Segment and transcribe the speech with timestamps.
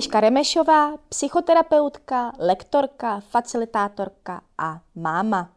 [0.00, 5.50] Eliška Remešová, psychoterapeutka, lektorka, facilitátorka a máma.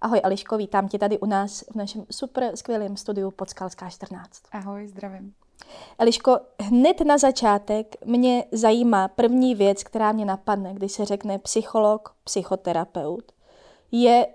[0.00, 4.42] Ahoj Eliško, vítám tě tady u nás v našem super skvělém studiu Podskalská 14.
[4.52, 5.34] Ahoj, zdravím.
[5.98, 12.14] Eliško, hned na začátek mě zajímá první věc, která mě napadne, když se řekne psycholog,
[12.24, 13.32] psychoterapeut.
[13.92, 14.26] Je,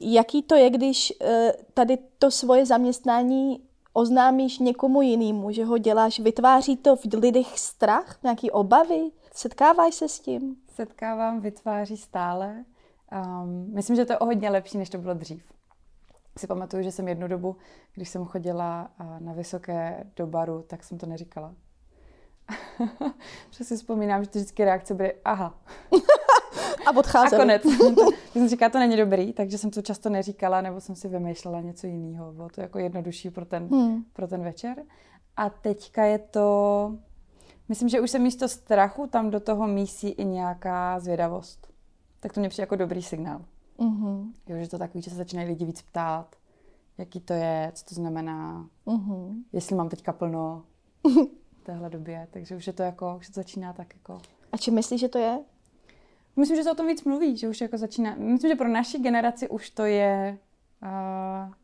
[0.00, 3.65] jaký to je, když eh, tady to svoje zaměstnání
[3.96, 9.10] oznámíš někomu jinému, že ho děláš, vytváří to v lidech strach, nějaký obavy?
[9.34, 10.56] Setkáváš se s tím?
[10.74, 12.64] Setkávám, vytváří stále.
[13.12, 15.44] Um, myslím, že to je o hodně lepší, než to bylo dřív.
[16.38, 17.56] Si pamatuju, že jsem jednu dobu,
[17.94, 21.54] když jsem chodila na vysoké do baru, tak jsem to neříkala.
[23.50, 25.58] Že si vzpomínám, že ty vždycky reakce byly aha.
[26.86, 27.42] A odcházeli.
[27.42, 27.62] A konec.
[28.32, 31.86] jsem říkala, to není dobrý, takže jsem to často neříkala, nebo jsem si vymýšlela něco
[31.86, 32.32] jiného.
[32.32, 34.04] Bylo to jako jednodušší pro ten, hmm.
[34.12, 34.76] pro ten večer.
[35.36, 36.92] A teďka je to...
[37.68, 41.66] Myslím, že už se místo strachu tam do toho mísí i nějaká zvědavost.
[42.20, 43.40] Tak to mě přijde jako dobrý signál.
[43.78, 44.32] Mm-hmm.
[44.46, 46.36] Jo, že to takový, že se začínají lidi víc ptát,
[46.98, 49.34] jaký to je, co to znamená, mm-hmm.
[49.52, 50.64] jestli mám teďka plno
[51.60, 52.28] v téhle době.
[52.30, 54.20] Takže už je to jako, už to začíná tak jako...
[54.52, 55.38] A čím myslíš, že to je?
[56.36, 58.14] Myslím, že se o tom víc mluví, že už jako začíná.
[58.18, 60.38] Myslím, že pro naši generaci už to je,
[60.82, 61.54] uh,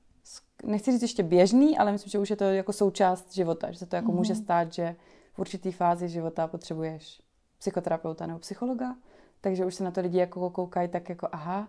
[0.70, 3.86] nechci říct ještě běžný, ale myslím, že už je to jako součást života, že se
[3.86, 4.16] to jako mm-hmm.
[4.16, 4.96] může stát, že
[5.34, 7.22] v určitý fázi života potřebuješ
[7.58, 8.96] psychoterapeuta nebo psychologa,
[9.40, 11.68] takže už se na to lidi jako koukají tak jako aha,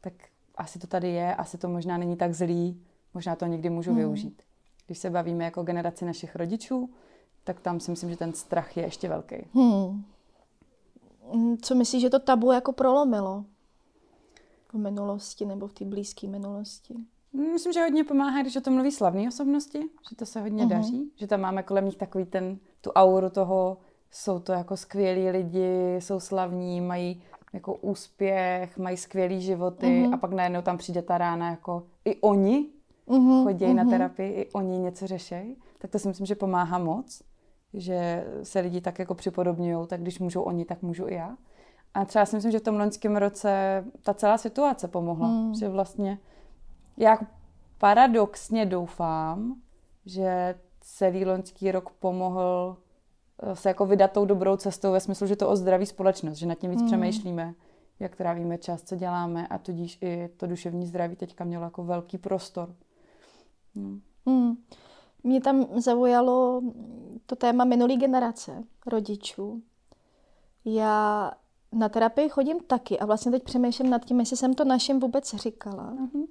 [0.00, 0.12] tak
[0.54, 2.82] asi to tady je, asi to možná není tak zlý,
[3.14, 3.96] možná to někdy můžu mm.
[3.96, 4.42] využít.
[4.86, 6.90] Když se bavíme jako generaci našich rodičů,
[7.44, 9.36] tak tam si myslím, že ten strach je ještě velký.
[9.54, 10.04] Hmm.
[11.32, 13.44] Mm, co myslíš, že to tabu jako prolomilo
[14.72, 16.94] v minulosti nebo v té blízké minulosti?
[17.32, 19.78] Myslím, že hodně pomáhá, když o tom mluví slavné osobnosti,
[20.10, 20.68] že to se hodně uh-huh.
[20.68, 23.78] daří, že tam máme kolem nich takový ten, tu auru toho,
[24.10, 30.14] jsou to jako skvělí lidi, jsou slavní, mají jako úspěch, mají skvělý životy uh-huh.
[30.14, 32.66] a pak najednou tam přijde ta rána jako i oni
[33.08, 33.44] uh-huh.
[33.44, 33.74] chodí uh-huh.
[33.74, 37.22] na terapii, i oni něco řešejí, tak to si myslím, že pomáhá moc
[37.74, 41.36] že se lidi tak jako připodobňují, tak když můžou oni, tak můžu i já.
[41.94, 45.28] A třeba si myslím, že v tom loňském roce ta celá situace pomohla.
[45.28, 45.54] Hmm.
[45.54, 46.18] Že vlastně
[46.96, 47.18] já
[47.78, 49.56] paradoxně doufám,
[50.06, 52.76] že celý loňský rok pomohl
[53.42, 56.46] eh, se jako vydat tou dobrou cestou ve smyslu, že to o zdraví společnost, že
[56.46, 56.88] nad tím víc hmm.
[56.88, 57.54] přemýšlíme,
[58.00, 62.18] jak trávíme čas, co děláme a tudíž i to duševní zdraví teďka mělo jako velký
[62.18, 62.74] prostor.
[63.74, 64.00] Hmm.
[64.26, 64.56] Hmm.
[65.24, 66.62] Mě tam zaujalo
[67.26, 69.62] to téma minulý generace rodičů.
[70.64, 71.32] Já
[71.72, 75.34] na terapii chodím taky a vlastně teď přemýšlím nad tím, jestli jsem to našim vůbec
[75.34, 75.92] říkala.
[75.92, 76.26] Mm-hmm.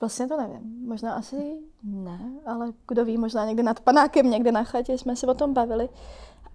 [0.00, 0.88] Vlastně to nevím.
[0.88, 5.26] Možná asi ne, ale kdo ví, možná někde nad panákem, někde na chatě jsme se
[5.26, 5.88] o tom bavili.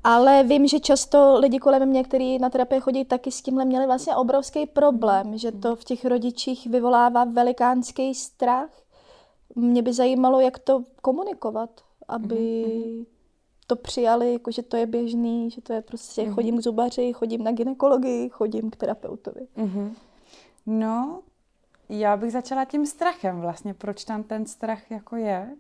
[0.04, 3.86] Ale vím, že často lidi kolem mě, kteří na terapii chodí, taky s tímhle měli
[3.86, 8.70] vlastně obrovský problém, že to v těch rodičích vyvolává velikánský strach
[9.58, 13.06] mě by zajímalo, jak to komunikovat, aby mm-hmm.
[13.68, 16.34] to přijali, jako že to je běžný, že to je prostě, mm-hmm.
[16.34, 19.48] chodím k zubaři, chodím na ginekologii, chodím k terapeutovi.
[19.58, 19.92] Mm-hmm.
[20.66, 21.22] No,
[21.90, 25.56] já bych začala tím strachem vlastně, proč tam ten strach jako je.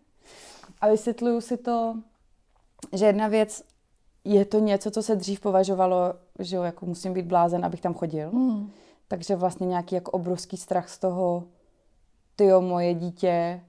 [0.81, 1.95] A vysvětluju si to,
[2.93, 3.63] že jedna věc,
[4.23, 7.93] je to něco, co se dřív považovalo, že jo, jako musím být blázen, abych tam
[7.93, 8.31] chodil.
[8.31, 8.71] Mm.
[9.07, 11.43] Takže vlastně nějaký jako obrovský strach z toho,
[12.35, 13.63] ty moje dítě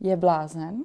[0.00, 0.82] je blázen.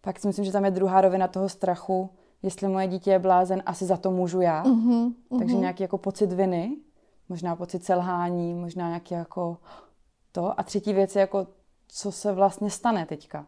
[0.00, 2.10] Pak si myslím, že tam je druhá rovina toho strachu,
[2.42, 4.64] jestli moje dítě je blázen, asi za to můžu já.
[4.64, 5.38] Uh-huh, uh-huh.
[5.38, 6.76] Takže nějaký jako pocit viny,
[7.28, 9.56] možná pocit selhání, možná nějaký jako
[10.32, 10.60] to.
[10.60, 11.46] A třetí věc je jako,
[11.88, 13.46] co se vlastně stane teďka.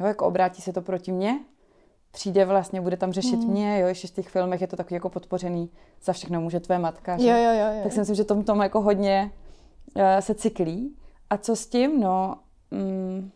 [0.00, 1.40] Jo, jako obrátí se to proti mně,
[2.10, 3.50] přijde vlastně, bude tam řešit mm.
[3.50, 5.70] mě, jo, ještě v těch filmech je to takový jako podpořený,
[6.02, 7.28] za všechno může tvé matka, že?
[7.28, 7.82] Jo, jo, jo, jo.
[7.82, 9.32] Tak si myslím, že tom, tomu jako hodně
[9.96, 10.96] uh, se cyklí.
[11.30, 12.00] A co s tím?
[12.00, 12.38] No,
[12.70, 13.30] mm,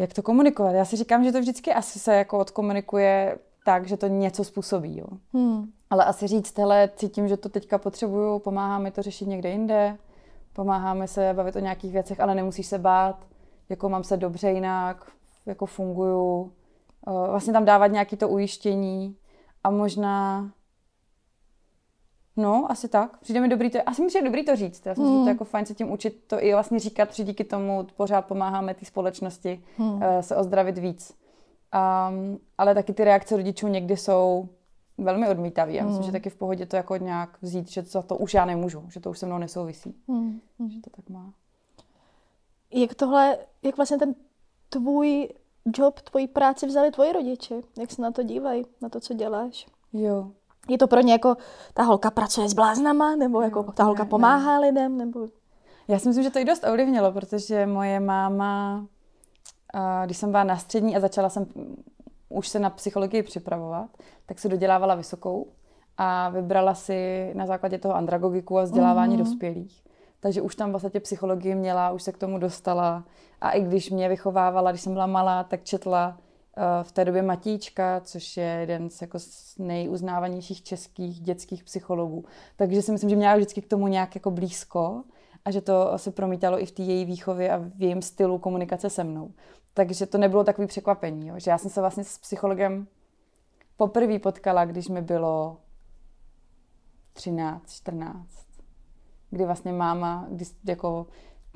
[0.00, 0.70] jak to komunikovat?
[0.70, 4.98] Já si říkám, že to vždycky asi se jako odkomunikuje tak, že to něco způsobí.
[4.98, 5.06] Jo.
[5.34, 5.70] Hmm.
[5.90, 9.96] Ale asi říct, hele, cítím, že to teďka potřebuju, pomáhá mi to řešit někde jinde,
[10.52, 13.26] pomáháme se bavit o nějakých věcech, ale nemusíš se bát,
[13.68, 15.12] jako mám se dobře jinak,
[15.46, 16.52] jako funguju.
[17.06, 19.16] Vlastně tam dávat nějaké to ujištění
[19.64, 20.50] a možná
[22.38, 23.18] No, asi tak.
[23.18, 24.86] Přijde mi dobrý to, asi mi přijde dobrý to říct.
[24.86, 25.20] Já si myslím, mm.
[25.20, 25.38] že to je hmm.
[25.38, 28.84] jako fajn se tím učit to i vlastně říkat, že díky tomu pořád pomáháme té
[28.84, 29.92] společnosti mm.
[29.92, 31.14] uh, se ozdravit víc.
[32.10, 34.48] Um, ale taky ty reakce rodičů někdy jsou
[34.98, 35.72] velmi odmítavé.
[35.72, 36.06] Já myslím, mm.
[36.06, 39.00] že taky v pohodě to jako nějak vzít, že za to už já nemůžu, že
[39.00, 39.94] to už se mnou nesouvisí.
[40.08, 40.40] Mm.
[40.68, 41.32] Že to tak má.
[42.72, 44.14] Jak tohle, jak vlastně ten
[44.68, 45.28] tvůj
[45.76, 47.54] job, tvoji práci vzali tvoji rodiče?
[47.78, 49.66] Jak se na to dívají, na to, co děláš?
[49.92, 50.30] Jo.
[50.68, 51.36] Je to pro ně jako,
[51.74, 55.26] ta holka pracuje s bláznama, nebo jako Jo, ta holka ne, pomáhá lidem, nebo...
[55.88, 58.86] Já si myslím, že to i dost ovlivnilo, protože moje máma,
[59.74, 61.46] a když jsem byla na střední a začala jsem
[62.28, 63.90] už se na psychologii připravovat,
[64.26, 65.46] tak se dodělávala vysokou
[65.98, 69.18] a vybrala si na základě toho andragogiku a vzdělávání mm-hmm.
[69.18, 69.84] dospělých.
[70.20, 73.04] Takže už tam vlastně psychologii měla, už se k tomu dostala.
[73.40, 76.16] A i když mě vychovávala, když jsem byla malá, tak četla
[76.82, 82.24] v té době Matíčka, což je jeden z, jako, z nejuznávanějších českých dětských psychologů.
[82.56, 85.02] Takže si myslím, že měla vždycky k tomu nějak jako blízko
[85.44, 88.90] a že to se promítalo i v té její výchově a v jejím stylu komunikace
[88.90, 89.32] se mnou.
[89.74, 91.34] Takže to nebylo takový překvapení, jo?
[91.38, 92.86] že já jsem se vlastně s psychologem
[93.76, 95.56] poprvé potkala, když mi bylo
[97.12, 98.28] 13, 14,
[99.30, 101.06] kdy vlastně máma, když jako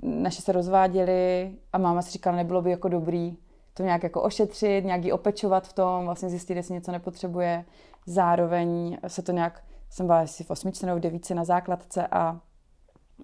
[0.03, 3.37] naše se rozváděli a máma si říkala, nebylo by jako dobrý
[3.75, 7.65] to nějak jako ošetřit, nějak ji opečovat v tom, vlastně zjistit, jestli něco nepotřebuje.
[8.07, 12.41] Zároveň se to nějak, jsem byla asi v osmičce nebo v devíce na základce a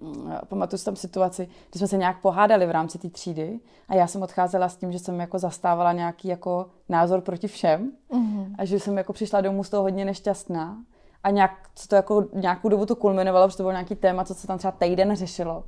[0.01, 3.95] mm, pamatuju si tam situaci, kdy jsme se nějak pohádali v rámci té třídy a
[3.95, 8.55] já jsem odcházela s tím, že jsem jako zastávala nějaký jako názor proti všem mm-hmm.
[8.57, 10.77] a že jsem jako přišla domů z toho hodně nešťastná
[11.23, 14.33] a nějak, co to jako nějakou dobu to kulminovalo, protože to bylo nějaký téma, co
[14.33, 15.63] se tam třeba týden řešilo.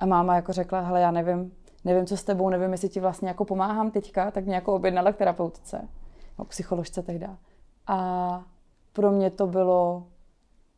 [0.00, 1.52] A máma jako řekla, hele, já nevím,
[1.86, 5.12] nevím, co s tebou, nevím, jestli ti vlastně jako pomáhám teďka, tak mě jako objednala
[5.12, 5.88] k terapeutce,
[6.38, 7.36] no, psycholožce tehda.
[7.86, 8.44] A
[8.92, 10.06] pro mě to bylo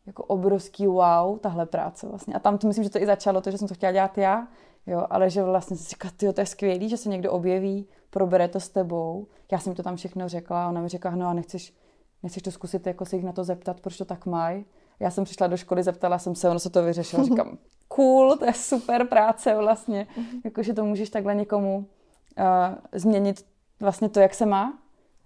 [0.07, 2.35] jako obrovský wow, tahle práce vlastně.
[2.35, 4.49] A tam to myslím, že to i začalo, to, že jsem to chtěla dělat já,
[4.87, 8.61] jo, ale že vlastně si říkala, to je skvělý, že se někdo objeví, probere to
[8.61, 9.27] s tebou.
[9.53, 11.75] Já jsem to tam všechno řekla a ona mi řekla, no a nechceš,
[12.23, 14.65] nechceš to zkusit jako se jich na to zeptat, proč to tak mají.
[15.01, 17.25] Já jsem přišla do školy, zeptala jsem se, ono se to vyřešilo.
[17.25, 17.59] Říkám,
[17.89, 20.07] cool, to je super práce vlastně.
[20.17, 20.41] Mm-hmm.
[20.45, 22.45] Jako, že to můžeš takhle někomu uh,
[22.93, 23.47] změnit
[23.81, 24.79] vlastně to, jak se má.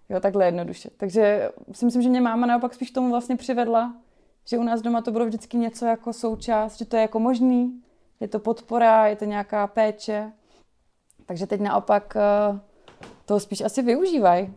[0.09, 0.91] Jo, takhle jednoduše.
[0.97, 3.95] Takže si myslím, že mě máma naopak spíš tomu vlastně přivedla,
[4.45, 7.83] že u nás doma to bylo vždycky něco jako součást, že to je jako možný,
[8.21, 10.33] je to podpora, je to nějaká péče.
[11.27, 12.17] Takže teď naopak
[12.51, 12.59] uh,
[13.25, 14.55] toho spíš asi využívají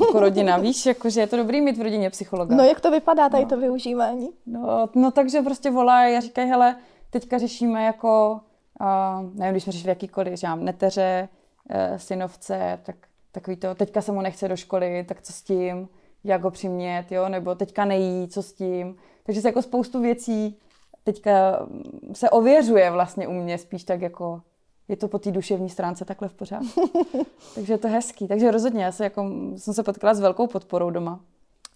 [0.00, 2.56] jako rodina, víš, jako, že je to dobrý mít v rodině psychologa.
[2.56, 3.48] No jak to vypadá tady no.
[3.48, 4.28] to využívání?
[4.46, 6.76] No, no takže prostě volají a říkají, hele,
[7.10, 8.40] teďka řešíme jako,
[8.80, 11.28] uh, nevím, když jsme řešili jakýkoliv, že mám neteře,
[11.70, 12.96] uh, synovce, tak
[13.32, 15.88] takový to, teďka se mu nechce do školy, tak co s tím,
[16.24, 18.96] jak ho přimět, jo, nebo teďka nejí, co s tím.
[19.22, 20.56] Takže se jako spoustu věcí
[21.04, 21.66] teďka
[22.12, 24.42] se ověřuje vlastně u mě spíš tak jako
[24.90, 26.90] je to po té duševní stránce takhle v pořádku.
[27.54, 28.28] Takže je to hezký.
[28.28, 31.20] Takže rozhodně, já se jako, jsem se potkala s velkou podporou doma.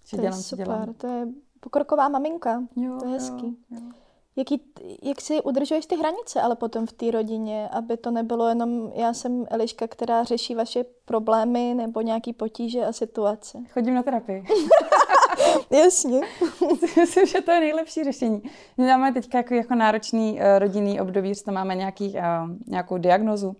[0.06, 0.94] Že to dělám, je super, dělám.
[0.94, 1.26] to je
[1.60, 2.62] pokroková maminka.
[2.76, 3.46] Jo, to je hezký.
[3.70, 3.92] Jo, jo.
[4.36, 4.62] Jaký,
[5.02, 9.14] jak si udržuješ ty hranice, ale potom v té rodině, aby to nebylo jenom já
[9.14, 13.58] jsem Eliška, která řeší vaše problémy nebo nějaký potíže a situace.
[13.72, 14.44] Chodím na terapii.
[15.70, 16.20] Jasně.
[17.00, 18.42] Myslím, že to je nejlepší řešení.
[18.76, 22.98] My máme teď jako, jako náročný uh, rodinný období, že tam máme nějaký, uh, nějakou
[22.98, 23.56] diagnozu,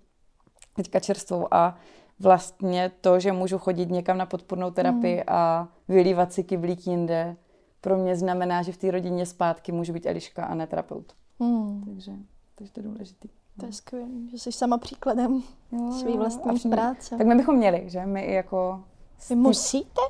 [0.76, 1.76] teďka čerstvou a
[2.20, 5.22] vlastně to, že můžu chodit někam na podpornou terapii mm.
[5.26, 7.36] a vylívat si kyblík jinde,
[7.80, 11.12] pro mě znamená, že v té rodině zpátky můžu být Eliška a ne terapeut.
[11.38, 11.84] Mm.
[11.84, 12.12] Takže,
[12.54, 13.28] takže to je důležitý.
[13.60, 17.16] To je skvělé, že jsi sama příkladem jo, svý vlastní jo, práce.
[17.16, 18.06] Tak my bychom měli, že?
[18.06, 18.84] My jako...
[19.28, 20.00] Vy musíte?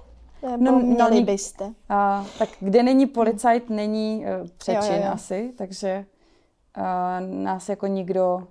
[0.56, 1.74] Nebo no, měli no, byste?
[1.88, 5.12] A, tak kde není policajt, není uh, přečin jo, jo, jo.
[5.12, 6.06] asi, takže
[6.78, 8.48] uh, nás jako nikdo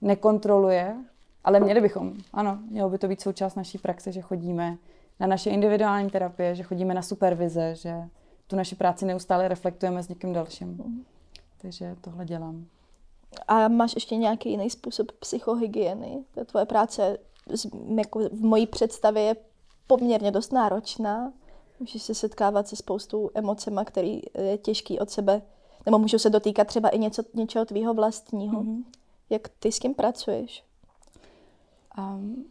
[0.00, 0.96] nekontroluje,
[1.44, 2.12] ale měli bychom.
[2.32, 4.76] Ano, mělo by to být součást naší praxe, že chodíme
[5.20, 7.94] na naše individuální terapie, že chodíme na supervize, že
[8.46, 10.68] tu naši práci neustále reflektujeme s někým dalším.
[10.68, 11.04] Mm.
[11.62, 12.66] Takže tohle dělám.
[13.48, 16.24] A máš ještě nějaký jiný způsob psychohygieny?
[16.34, 17.18] Ta tvoje práce
[17.96, 19.36] jako v mojí představě je
[19.86, 21.32] poměrně dost náročná.
[21.80, 25.42] Můžeš se setkávat se spoustou emocema, který je těžký od sebe,
[25.86, 28.62] nebo můžou se dotýkat třeba i něco, něčeho tvýho vlastního.
[28.62, 28.84] Mm-hmm.
[29.30, 30.64] Jak ty s kým pracuješ?
[31.98, 32.44] Um,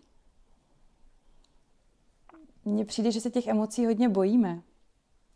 [2.66, 4.62] mně přijde, že se těch emocí hodně bojíme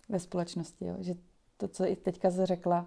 [0.09, 0.85] ve společnosti.
[0.85, 0.95] Jo?
[0.99, 1.13] Že
[1.57, 2.85] to, co i teďka jsi řekla,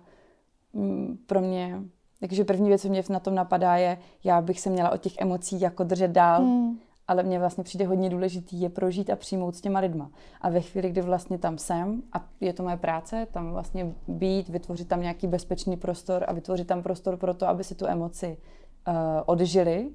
[0.73, 1.83] mm, pro mě,
[2.21, 5.19] takže první věc, co mě na tom napadá, je, já bych se měla od těch
[5.19, 6.81] emocí jako držet dál, hmm.
[7.11, 10.11] Ale mně vlastně přijde hodně důležitý je prožít a přijmout s těma lidma.
[10.40, 14.49] A ve chvíli, kdy vlastně tam jsem a je to moje práce, tam vlastně být,
[14.49, 18.37] vytvořit tam nějaký bezpečný prostor a vytvořit tam prostor pro to, aby si tu emoci
[18.88, 18.95] uh,
[19.26, 19.90] odžili,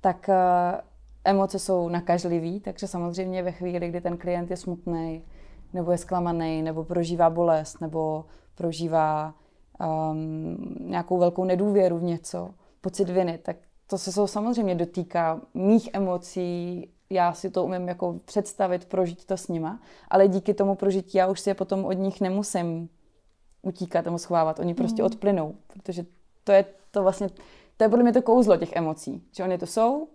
[0.00, 0.80] tak uh,
[1.24, 5.22] emoce jsou nakažlivý, takže samozřejmě ve chvíli, kdy ten klient je smutný,
[5.72, 8.24] nebo je zklamaný, nebo prožívá bolest, nebo
[8.54, 9.34] prožívá
[10.10, 16.88] um, nějakou velkou nedůvěru v něco, pocit viny, tak to se samozřejmě dotýká mých emocí
[17.10, 21.26] já si to umím jako představit, prožít to s nima, ale díky tomu prožití já
[21.26, 22.88] už si je potom od nich nemusím
[23.62, 24.58] utíkat nebo schovávat.
[24.58, 25.06] Oni prostě mm.
[25.06, 26.06] odplynou, protože
[26.44, 27.28] to je to vlastně,
[27.76, 30.08] to je podle mě to kouzlo těch emocí, že oni to jsou,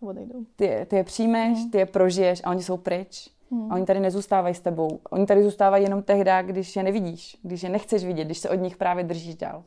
[0.00, 0.44] odejdou.
[0.56, 1.70] Ty, ty je přijmeš, mm.
[1.70, 3.30] ty je prožiješ a oni jsou pryč.
[3.50, 3.72] Mm.
[3.72, 5.00] A oni tady nezůstávají s tebou.
[5.10, 8.54] Oni tady zůstávají jenom tehdy, když je nevidíš, když je nechceš vidět, když se od
[8.54, 9.64] nich právě držíš dál.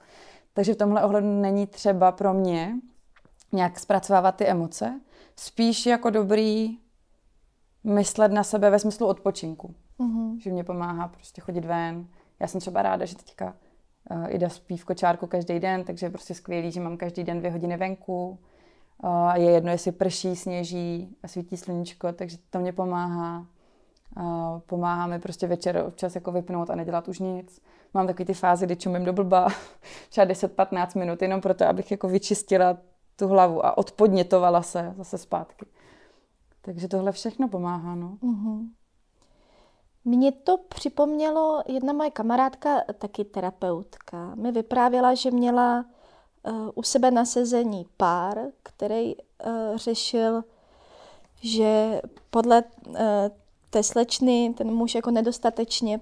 [0.53, 2.75] Takže v tomhle ohledu není třeba pro mě
[3.51, 5.01] nějak zpracovávat ty emoce.
[5.35, 6.77] Spíš jako dobrý
[7.83, 9.75] myslet na sebe ve smyslu odpočinku.
[9.99, 10.37] Mm-hmm.
[10.41, 12.07] Že mě pomáhá prostě chodit ven.
[12.39, 13.55] Já jsem třeba ráda, že teďka
[14.11, 17.39] uh, Ida spí v kočárku každý den, takže je prostě skvělý, že mám každý den
[17.39, 18.39] dvě hodiny venku.
[19.03, 23.45] Uh, je jedno, jestli prší, sněží a svítí sluníčko, takže to mě pomáhá.
[24.17, 27.61] Uh, pomáhá mi prostě večer občas jako vypnout a nedělat už nic.
[27.93, 29.47] Mám takový ty fáze, kdy čumím do blba
[30.09, 32.77] třeba 10-15 minut, jenom proto, abych jako vyčistila
[33.19, 35.65] tu hlavu a odpodnětovala se zase zpátky.
[36.61, 38.17] Takže tohle všechno pomáhá, no.
[38.23, 38.67] Mm-hmm.
[40.05, 44.35] Mně to připomnělo jedna moje kamarádka, taky terapeutka.
[44.35, 45.85] Mi vyprávěla, že měla
[46.43, 49.21] uh, u sebe na sezení pár, který uh,
[49.75, 50.43] řešil,
[51.41, 52.95] že podle uh,
[53.69, 56.01] té slečny ten muž jako nedostatečně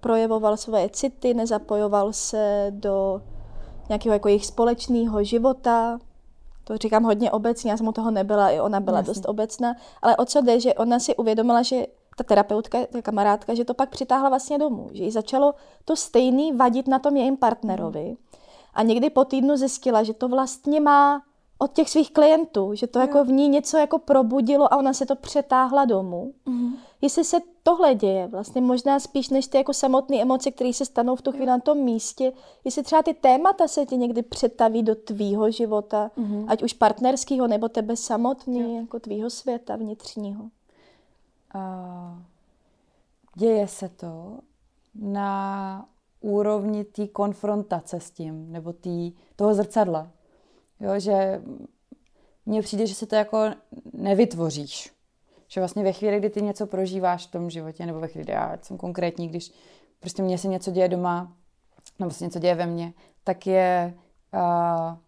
[0.00, 3.22] projevoval svoje city, nezapojoval se do
[3.88, 5.98] nějakého jako jejich společného života,
[6.68, 9.10] to říkám hodně obecně, já jsem u toho nebyla, i ona byla Jasně.
[9.10, 13.54] dost obecná, ale o co jde, že ona si uvědomila, že ta terapeutka, ta kamarádka,
[13.54, 17.36] že to pak přitáhla vlastně domů, že jí začalo to stejný vadit na tom jejím
[17.36, 18.16] partnerovi.
[18.74, 21.22] A někdy po týdnu zjistila, že to vlastně má
[21.58, 23.06] od těch svých klientů, že to jo.
[23.06, 26.32] jako v ní něco jako probudilo a ona se to přetáhla domů.
[26.46, 26.74] Mm.
[27.00, 31.16] Jestli se tohle děje, vlastně možná spíš než ty jako samotné emoce, které se stanou
[31.16, 32.32] v tu chvíli na tom místě,
[32.64, 36.44] jestli třeba ty témata se ti někdy přetaví do tvýho života, mm.
[36.48, 38.80] ať už partnerského nebo tebe samotný, jo.
[38.80, 40.42] jako tvýho světa vnitřního.
[41.54, 42.18] Uh,
[43.36, 44.38] děje se to
[44.94, 45.86] na
[46.20, 50.10] úrovni té konfrontace s tím, nebo tý, toho zrcadla.
[50.80, 51.42] Jo, že
[52.46, 53.50] mně přijde, že se to jako
[53.92, 54.92] nevytvoříš.
[55.48, 58.58] Že vlastně ve chvíli, kdy ty něco prožíváš v tom životě, nebo ve chvíli, já
[58.62, 59.52] jsem konkrétní, když
[60.00, 61.32] prostě mně se něco děje doma,
[61.98, 62.92] nebo se něco děje ve mně,
[63.24, 63.94] tak je
[64.34, 64.98] uh,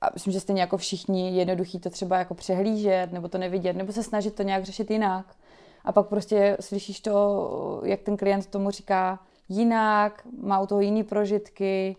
[0.00, 3.92] a myslím, že stejně jako všichni jednoduchý to třeba jako přehlížet, nebo to nevidět, nebo
[3.92, 5.36] se snažit to nějak řešit jinak.
[5.84, 11.04] A pak prostě slyšíš to, jak ten klient tomu říká jinak, má u toho jiný
[11.04, 11.96] prožitky,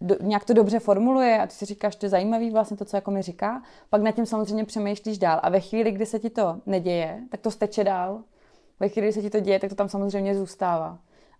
[0.00, 2.96] do, nějak to dobře formuluje a ty si říkáš, to je zajímavý vlastně to, co
[2.96, 6.30] jako mi říká, pak nad tím samozřejmě přemýšlíš dál a ve chvíli, kdy se ti
[6.30, 8.20] to neděje, tak to steče dál.
[8.80, 10.98] Ve chvíli, kdy se ti to děje, tak to tam samozřejmě zůstává.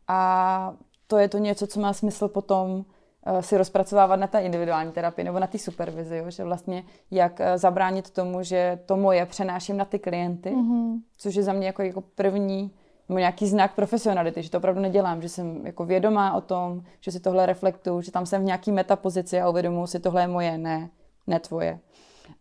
[0.08, 0.74] A
[1.06, 5.24] to je to něco, co má smysl potom uh, si rozpracovávat na té individuální terapii
[5.24, 6.30] nebo na té supervizi, jo?
[6.30, 11.00] že vlastně jak uh, zabránit tomu, že to moje přenáším na ty klienty, mm-hmm.
[11.16, 12.74] což je za mě jako, jako první
[13.10, 17.12] nebo nějaký znak profesionality, že to opravdu nedělám, že jsem jako vědomá o tom, že
[17.12, 20.58] si tohle reflektuju, že tam jsem v nějaký metapozici a uvědomuji si, tohle je moje,
[20.58, 20.90] ne,
[21.26, 21.78] ne tvoje.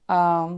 [0.08, 0.50] A,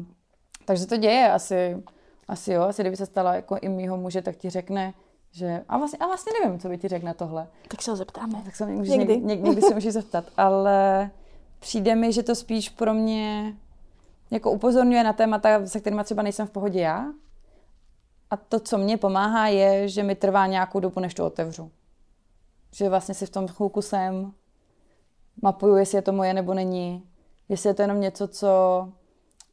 [0.65, 1.84] takže to děje asi,
[2.27, 4.94] asi jo, asi kdyby se stala jako i mýho muže, tak ti řekne,
[5.32, 7.48] že, a vlastně, a vlastně nevím, co by ti řekl na tohle.
[7.68, 8.41] Tak se ho zeptáme.
[8.46, 8.89] Tak se někdy.
[8.89, 11.10] Někdy, někdy, někdy se můžeš zeptat, ale
[11.60, 13.53] přijde mi, že to spíš pro mě
[14.32, 17.06] jako upozorňuje na témata, se kterými třeba nejsem v pohodě já,
[18.31, 21.71] a to, co mě pomáhá, je, že mi trvá nějakou dobu, než to otevřu.
[22.75, 24.33] Že vlastně si v tom chvilku jsem,
[25.41, 27.03] mapuju, jestli je to moje nebo není,
[27.50, 28.50] jestli je to jenom něco, co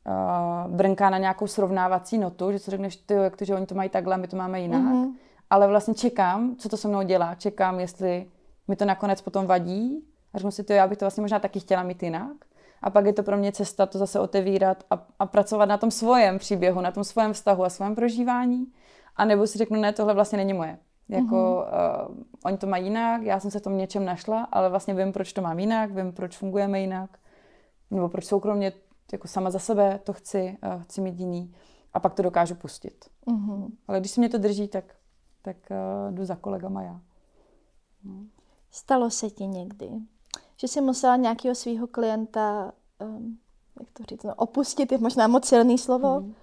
[0.06, 3.74] uh, brnká na nějakou srovnávací notu, že si řekneš, ty, jak to, že oni to
[3.74, 4.82] mají takhle, my to máme jinak.
[4.82, 5.12] Mm-hmm.
[5.50, 7.34] Ale vlastně čekám, co to se mnou dělá.
[7.34, 8.30] Čekám, jestli
[8.68, 10.04] mi to nakonec potom vadí.
[10.32, 12.36] A řeknu si, ty, já bych to vlastně možná taky chtěla mít jinak.
[12.82, 15.90] A pak je to pro mě cesta to zase otevírat a, a pracovat na tom
[15.90, 18.66] svojem příběhu, na tom svém vztahu a svém prožívání.
[19.16, 20.78] A nebo si řeknu, ne, tohle vlastně není moje.
[21.08, 22.08] Jako, mm-hmm.
[22.08, 25.12] uh, oni to mají jinak, já jsem se v tom něčem našla, ale vlastně vím,
[25.12, 27.18] proč to mám jinak, vím, proč fungujeme jinak,
[27.90, 28.72] nebo proč soukromně
[29.12, 31.54] jako sama za sebe to chci, uh, chci mít jiný.
[31.94, 33.04] A pak to dokážu pustit.
[33.26, 33.70] Mm-hmm.
[33.88, 34.84] Ale když se mě to drží, tak,
[35.42, 37.00] tak uh, jdu za kolegama já.
[38.04, 38.14] No.
[38.70, 39.90] Stalo se ti někdy,
[40.60, 43.38] že jsi musela nějakého svého klienta, um,
[43.80, 46.34] jak to říct, no, opustit je možná moc silný slovo, mm.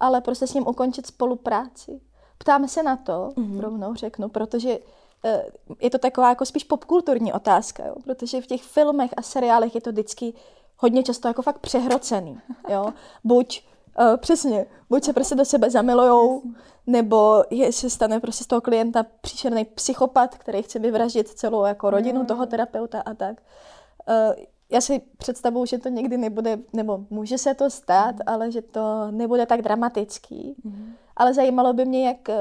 [0.00, 2.00] ale prostě s ním ukončit spolupráci.
[2.38, 3.60] Ptáme se na to, mm.
[3.60, 7.94] rovnou řeknu, protože uh, je to taková jako spíš popkulturní otázka, jo?
[8.04, 10.34] protože v těch filmech a seriálech je to vždycky
[10.76, 12.40] hodně často jako fakt přehrocený.
[12.68, 12.92] Jo?
[13.24, 13.62] Buď
[14.00, 16.42] Uh, přesně, buď se prostě do sebe zamilujou,
[16.86, 21.90] nebo je, se stane prostě z toho klienta příšerný psychopat, který chce vyvraždit celou jako
[21.90, 22.26] rodinu mm.
[22.26, 23.42] toho terapeuta a tak.
[24.08, 28.20] Uh, já si představuju, že to někdy nebude, nebo může se to stát, mm.
[28.26, 30.54] ale že to nebude tak dramatický.
[30.64, 30.94] Mm.
[31.16, 32.36] Ale zajímalo by mě, jak, eh,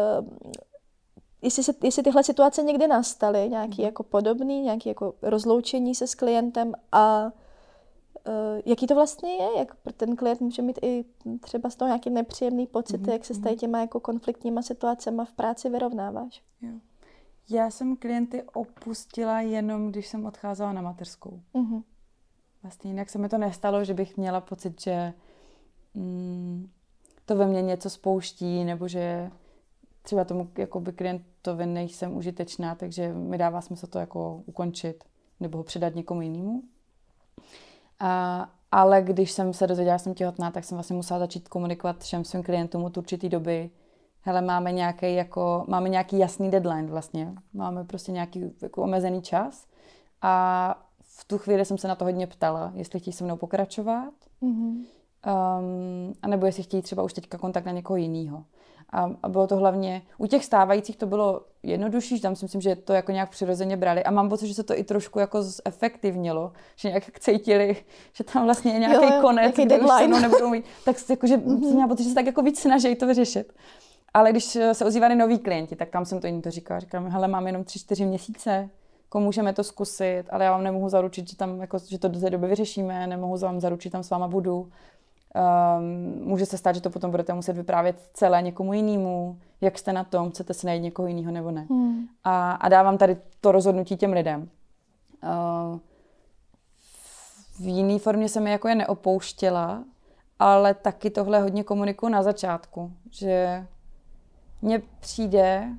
[1.41, 3.85] jestli, se, jestli tyhle situace někdy nastaly, nějaký mm.
[3.85, 7.31] jako podobný, nějaký jako rozloučení se s klientem a
[8.65, 11.05] jaký to vlastně je, jak ten klient může mít i
[11.39, 13.09] třeba z toho nějaký nepříjemný pocit, mm.
[13.09, 16.43] jak se s tady těma jako konfliktníma situacemi v práci vyrovnáváš.
[16.61, 16.71] Jo.
[17.49, 21.41] Já jsem klienty opustila jenom, když jsem odcházela na mateřskou.
[21.53, 21.83] Mm-hmm.
[22.63, 25.13] Vlastně jinak se mi to nestalo, že bych měla pocit, že
[25.93, 26.69] mm,
[27.25, 29.31] to ve mně něco spouští, nebo že
[30.01, 35.03] třeba tomu jakoby klientovi nejsem užitečná, takže mi dává smysl to jako ukončit
[35.39, 36.63] nebo ho předat někomu jinému.
[38.01, 41.99] A, ale když jsem se dozvěděla, že jsem těhotná, tak jsem vlastně musela začít komunikovat
[41.99, 43.69] všem svým klientům od určitý doby.
[44.21, 47.33] Hele, máme nějaký, jako, máme nějaký jasný deadline vlastně.
[47.53, 49.67] Máme prostě nějaký jako omezený čas.
[50.21, 54.13] A v tu chvíli jsem se na to hodně ptala, jestli chtějí se mnou pokračovat,
[54.41, 54.85] mm-hmm.
[55.59, 58.45] um, anebo jestli chtějí třeba už teďka kontakt na někoho jiného.
[58.91, 62.75] A, a bylo to hlavně, u těch stávajících to bylo jednodušší, tam si myslím, že
[62.75, 66.51] to jako nějak přirozeně brali a mám pocit, že se to i trošku jako zefektivnilo,
[66.75, 67.75] že nějak cítili,
[68.13, 70.13] že tam vlastně je nějaký jo, konec, kde deadline.
[70.13, 71.59] už nebudou mít, tak jakože mm-hmm.
[71.59, 73.53] jsem měla pocit, že se tak jako víc snaží to vyřešit.
[74.13, 76.79] Ale když se ozývali noví klienti, tak tam jsem to jim to říkala.
[76.79, 78.69] Říkám, hele, mám jenom tři, čtyři měsíce,
[79.05, 82.19] jako můžeme to zkusit, ale já vám nemohu zaručit, že, tam, jako, že to do
[82.19, 84.69] té doby vyřešíme, nemohu vám zaručit, tam s váma budu.
[85.35, 89.93] Um, může se stát, že to potom budete muset vyprávět celé někomu jinému, jak jste
[89.93, 91.67] na tom, chcete si najít někoho jiného nebo ne.
[91.69, 92.07] Hmm.
[92.23, 94.49] A, a dávám tady to rozhodnutí těm lidem.
[95.23, 95.79] Uh,
[97.59, 99.83] v jiné formě jsem je jako je neopouštěla,
[100.39, 103.65] ale taky tohle hodně komunikuju na začátku, že
[104.61, 105.69] mně přijde,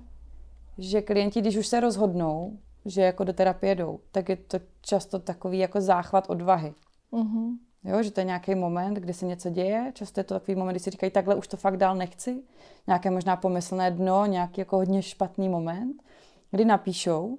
[0.79, 5.19] že klienti, když už se rozhodnou, že jako do terapie jdou, tak je to často
[5.19, 6.75] takový jako záchvat odvahy.
[7.12, 7.57] Mm-hmm.
[7.85, 10.73] Jo, že to je nějaký moment, kdy se něco děje, často je to takový moment,
[10.73, 12.42] kdy si říkají, takhle už to fakt dál nechci,
[12.87, 16.03] nějaké možná pomyslné dno, nějaký jako hodně špatný moment,
[16.51, 17.38] kdy napíšou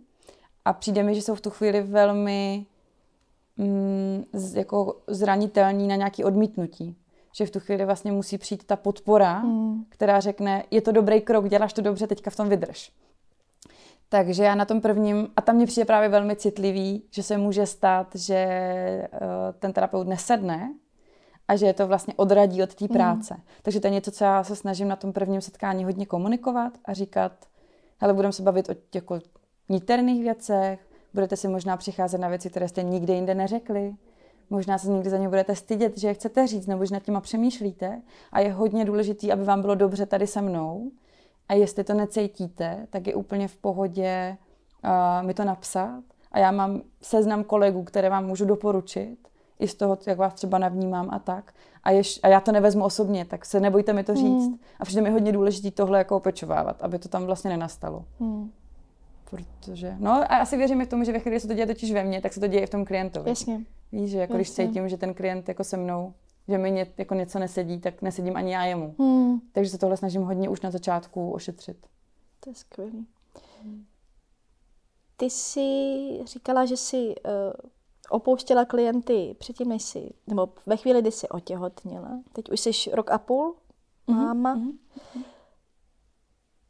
[0.66, 2.66] a přijde mi, že jsou v tu chvíli velmi
[3.58, 6.96] mm, jako zranitelní na nějaký odmítnutí.
[7.36, 9.86] Že v tu chvíli vlastně musí přijít ta podpora, mm.
[9.90, 12.92] která řekne, je to dobrý krok, děláš to dobře, teďka v tom vydrž.
[14.14, 17.66] Takže já na tom prvním, a tam mě přijde právě velmi citlivý, že se může
[17.66, 19.20] stát, že uh,
[19.60, 20.74] ten terapeut nesedne
[21.48, 22.94] a že je to vlastně odradí od té mhm.
[22.94, 23.34] práce.
[23.34, 23.42] Mm.
[23.62, 26.94] Takže to je něco, co já se snažím na tom prvním setkání hodně komunikovat a
[26.94, 27.32] říkat,
[27.98, 29.20] hele, budeme se bavit o těch jako
[29.70, 30.80] niterných věcech,
[31.14, 33.96] budete si možná přicházet na věci, které jste nikdy jinde neřekli,
[34.50, 37.22] možná se někdy za ně budete stydět, že je chcete říct, nebo že nad těma
[37.22, 40.92] přemýšlíte a je hodně důležitý, aby vám bylo dobře tady se mnou
[41.50, 44.38] a jestli to necítíte, tak je úplně v pohodě
[44.84, 46.04] uh, mi to napsat.
[46.32, 49.18] A já mám seznam kolegů, které vám můžu doporučit,
[49.60, 51.54] i z toho, jak vás třeba navnímám a tak.
[51.84, 54.46] A, ješ, a já to nevezmu osobně, tak se nebojte mi to říct.
[54.46, 54.60] Hmm.
[54.80, 58.06] A přijde mi hodně důležité tohle jako opečovávat, aby to tam vlastně nenastalo.
[58.20, 58.52] Hmm.
[59.30, 61.92] Protože, no a asi věřím k tomu, že ve chvíli, kdy se to děje totiž
[61.92, 63.30] ve mně, tak se to děje i v tom klientovi.
[63.30, 63.62] Jasně.
[63.92, 64.38] Víš, že jako Jasně.
[64.38, 66.14] když cítím, že ten klient jako se mnou
[66.48, 68.96] že mi ně, jako něco nesedí, tak nesedím ani já jemu.
[69.00, 69.40] Hmm.
[69.52, 71.88] Takže se tohle snažím hodně už na začátku ošetřit.
[72.40, 73.08] To je skvělý.
[75.18, 75.60] Ty jsi
[76.26, 77.14] říkala, že jsi uh,
[78.10, 82.20] opouštěla klienty předtím, než jsi, nebo ve chvíli, kdy jsi otěhotněla.
[82.34, 83.56] Teď už jsi rok a půl
[84.08, 84.56] mhm, máma.
[84.56, 84.78] Mm-hmm.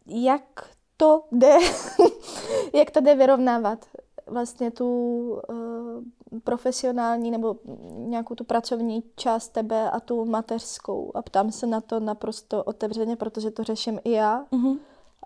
[0.05, 1.57] Jak to jde,
[2.73, 3.85] jak to jde vyrovnávat?
[4.27, 4.87] vlastně tu
[5.49, 5.72] uh,
[6.43, 7.55] profesionální nebo
[7.95, 11.11] nějakou tu pracovní část tebe a tu mateřskou.
[11.15, 14.45] A ptám se na to naprosto otevřeně, protože to řeším i já.
[14.51, 14.77] Mm-hmm.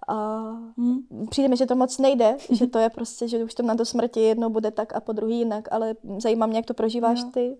[0.07, 0.39] A
[0.77, 1.27] mm.
[1.29, 3.85] přijde mi, že to moc nejde, že to je prostě, že už to na do
[3.85, 7.31] smrti jedno bude tak a po druhý jinak, ale zajímá mě, jak to prožíváš no.
[7.31, 7.57] ty.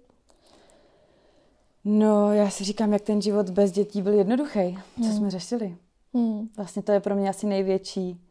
[1.86, 5.14] No, já si říkám, jak ten život bez dětí byl jednoduchý, co mm.
[5.14, 5.78] jsme řešili.
[6.14, 6.50] Mm.
[6.58, 8.22] Vlastně to je pro mě asi největší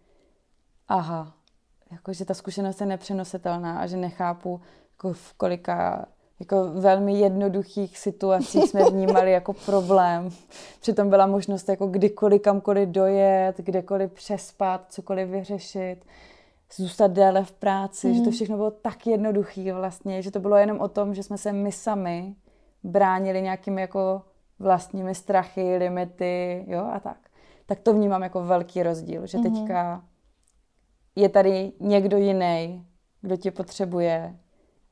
[0.89, 1.33] aha,
[1.91, 4.61] jako, že ta zkušenost je nepřenositelná a že nechápu,
[4.97, 6.07] jako v kolika
[6.41, 10.31] jako velmi jednoduchých situacích jsme vnímali jako problém.
[10.81, 15.97] Přitom byla možnost jako kdykoliv kamkoliv dojet, kdekoliv přespat, cokoliv vyřešit,
[16.77, 18.15] zůstat déle v práci, mm.
[18.15, 18.33] že to mhm.
[18.33, 21.73] všechno bylo tak jednoduché vlastně, že to bylo jenom o tom, že jsme se my
[21.73, 22.35] sami
[22.83, 24.23] bránili nějakými jako
[24.59, 27.19] vlastními strachy, limity, jo, a tak.
[27.67, 29.45] Tak to vnímám jako velký rozdíl, že mm.
[29.45, 30.05] teďka
[31.17, 32.87] je tady někdo jiný,
[33.21, 34.37] kdo tě potřebuje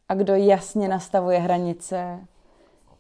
[0.09, 2.21] a kdo jasně nastavuje hranice.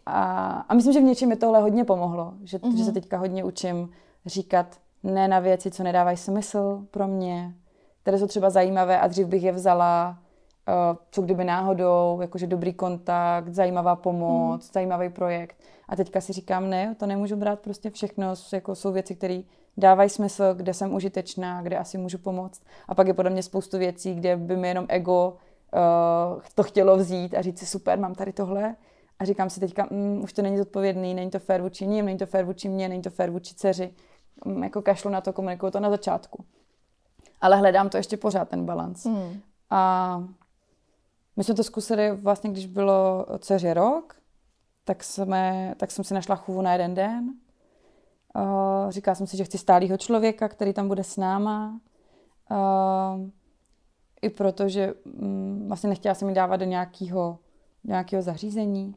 [0.06, 2.76] A, a myslím, že v něčem mi tohle hodně pomohlo, že, mm-hmm.
[2.76, 2.94] že se mhm.
[2.94, 3.90] teďka hodně učím
[4.26, 4.66] říkat
[5.02, 7.54] ne na věci, co nedávají smysl pro mě,
[8.02, 10.18] které jsou třeba zajímavé a dřív bych je vzala
[10.68, 14.72] uh, co kdyby náhodou, jakože dobrý kontakt, zajímavá pomoc, mm.
[14.72, 15.56] zajímavý projekt.
[15.88, 19.40] A teďka si říkám, ne, to nemůžu brát prostě všechno, jako jsou věci, které
[19.76, 22.62] dávají smysl, kde jsem užitečná, kde asi můžu pomoct.
[22.88, 25.36] A pak je podle mě spoustu věcí, kde by mi jenom ego
[25.74, 28.76] uh, to chtělo vzít a říct si super, mám tady tohle.
[29.18, 32.18] A říkám si teďka, mm, už to není zodpovědný, není to fér vůči ním, není
[32.18, 33.94] to fér vůči mně, není to fér vůči dceři.
[34.44, 36.44] Mm, jako kašlu na to, komunikuju to na začátku.
[37.40, 39.04] Ale hledám to ještě pořád, ten balans.
[39.04, 39.40] Mm.
[39.70, 40.24] A
[41.36, 44.16] my jsme to zkusili vlastně, když bylo dceři rok,
[44.84, 47.34] tak, jsme, tak jsem si našla chůvu na jeden den.
[48.36, 51.80] Uh, říkala jsem si, že chci stálýho člověka, který tam bude s náma.
[52.50, 53.28] Uh,
[54.24, 57.38] I protože um, vlastně nechtěla jsem mi dávat do nějakého,
[57.84, 58.94] nějakého zařízení.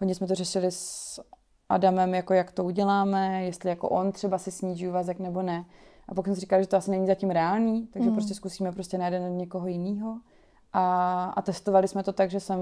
[0.00, 1.20] Hodně jsme to řešili s
[1.68, 5.64] Adamem, jako jak to uděláme, jestli jako on třeba si sníží úvazek nebo ne.
[6.08, 8.14] A pokud jsem si říkala, že to asi není zatím reálný, takže mm.
[8.14, 10.20] prostě zkusíme prostě na jeden někoho jiného.
[10.72, 12.60] A, a testovali jsme to tak, že jsem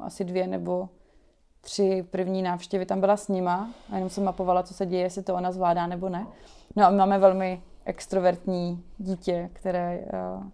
[0.00, 0.88] asi dvě nebo
[1.60, 5.22] tři první návštěvy tam byla s nima a jenom jsem mapovala, co se děje, jestli
[5.22, 6.26] to ona zvládá nebo ne.
[6.76, 10.04] No a my máme velmi extrovertní dítě, které
[10.36, 10.44] uh,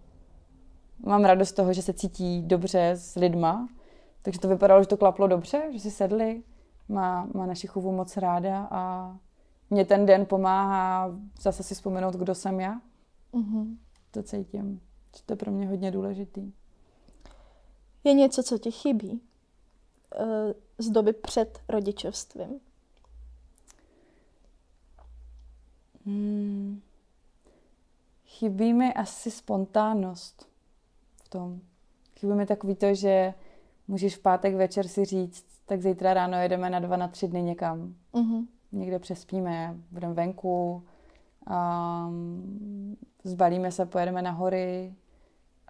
[1.06, 3.68] mám radost z toho, že se cítí dobře s lidma,
[4.22, 6.42] takže to vypadalo, že to klaplo dobře, že si sedli,
[6.88, 9.16] má, má naši chovu moc ráda a
[9.70, 11.10] mě ten den pomáhá
[11.40, 12.80] zase si vzpomenout, kdo jsem já.
[13.34, 13.76] Mm-hmm.
[14.10, 14.80] To cítím.
[15.26, 16.52] To je pro mě hodně důležitý.
[18.04, 22.60] Je něco, co ti chybí uh, z doby před rodičovstvím?
[26.06, 26.80] Hmm.
[28.24, 30.49] Chybí mi asi spontánnost
[31.30, 31.60] tom.
[32.18, 33.34] Chybí mi takový to, že
[33.88, 37.42] můžeš v pátek večer si říct, tak zítra ráno jedeme na dva, na tři dny
[37.42, 37.94] někam.
[38.14, 38.46] Mm-hmm.
[38.72, 40.82] Někde přespíme, budeme venku,
[41.50, 44.94] um, zbalíme se, pojedeme na hory,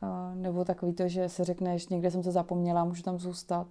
[0.02, 3.66] uh, nebo takový to, že se řekneš, někde jsem se zapomněla, můžu tam zůstat.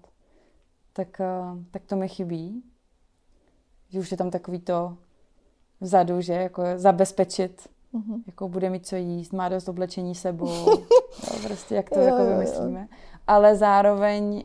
[0.94, 1.22] Tak,
[1.52, 2.64] uh, tak to mi chybí.
[3.90, 4.98] Že už je tam takový to
[5.82, 8.22] vzadu, že jako zabezpečit, mm-hmm.
[8.28, 10.48] jako bude mít co jíst, má dost oblečení sebou,
[11.28, 12.88] jo, prostě jak to jo, jako vymyslíme.
[13.28, 14.44] Ale zároveň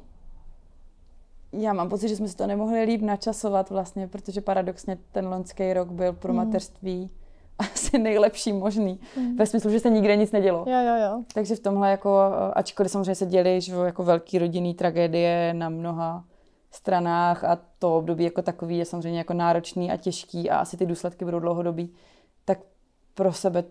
[1.52, 5.72] já mám pocit, že jsme si to nemohli líp načasovat vlastně, protože paradoxně ten loňský
[5.72, 6.36] rok byl pro mm.
[6.36, 7.10] mateřství
[7.58, 9.00] asi nejlepší možný.
[9.16, 9.36] Mm.
[9.36, 10.64] Ve smyslu, že se nikde nic nedělo.
[10.68, 11.22] Jo, jo, jo.
[11.34, 12.18] Takže v tomhle jako,
[12.52, 16.24] ačkoliv samozřejmě se děli, že jako velký rodinný tragédie na mnoha
[16.70, 20.86] stranách a to období jako takový je samozřejmě jako náročný a těžký a asi ty
[20.86, 21.92] důsledky budou dlouhodobý,
[23.14, 23.64] pro sebe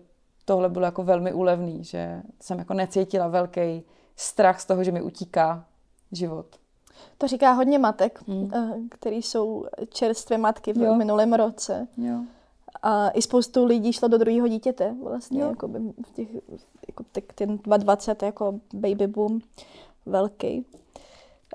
[0.44, 3.82] tohle bylo jako velmi úlevný, že jsem jako necítila velký
[4.16, 5.64] strach z toho, že mi utíká
[6.12, 6.46] život.
[7.18, 8.50] To říká hodně matek, hmm.
[8.90, 10.94] který jsou čerstvé matky v jo.
[10.94, 11.88] minulém roce.
[11.96, 12.20] Jo.
[12.82, 16.28] A i spoustu lidí šlo do druhého dítěte vlastně, jako by v těch,
[16.88, 17.04] jako
[17.34, 19.40] ten 2020 jako baby boom
[20.06, 20.66] velký.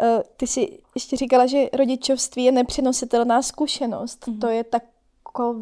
[0.02, 4.28] Uh, ty jsi ještě říkala, že rodičovství je nepřenositelná zkušenost.
[4.28, 4.40] Mm.
[4.40, 5.56] To je tako,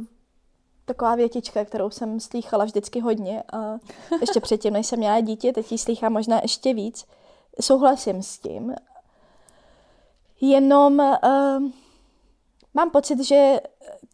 [0.88, 3.44] taková větička, kterou jsem slýchala vždycky hodně.
[3.54, 3.78] A
[4.22, 7.06] ještě předtím, než jsem měla dítě, teď ji slýchám možná ještě víc.
[7.62, 8.76] Souhlasím s tím.
[10.42, 11.70] Jenom uh,
[12.74, 13.60] mám pocit, že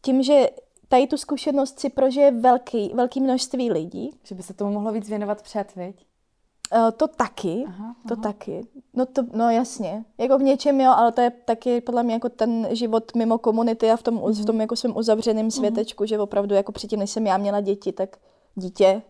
[0.01, 0.49] tím, že
[0.87, 4.11] tady tu zkušenost si prožije velký, velký množství lidí.
[4.23, 6.05] Že by se tomu mohlo víc věnovat před, viď?
[6.75, 7.95] Uh, to taky, aha, aha.
[8.07, 8.67] to taky.
[8.93, 12.29] No, to, no jasně, jako v něčem jo, ale to je taky podle mě jako
[12.29, 14.33] ten život mimo komunity a v tom, mm.
[14.33, 15.51] v tom jako svém uzavřeném mhm.
[15.51, 16.07] světečku, mm.
[16.07, 18.17] že opravdu jako předtím, než jsem já měla děti, tak
[18.55, 19.01] dítě,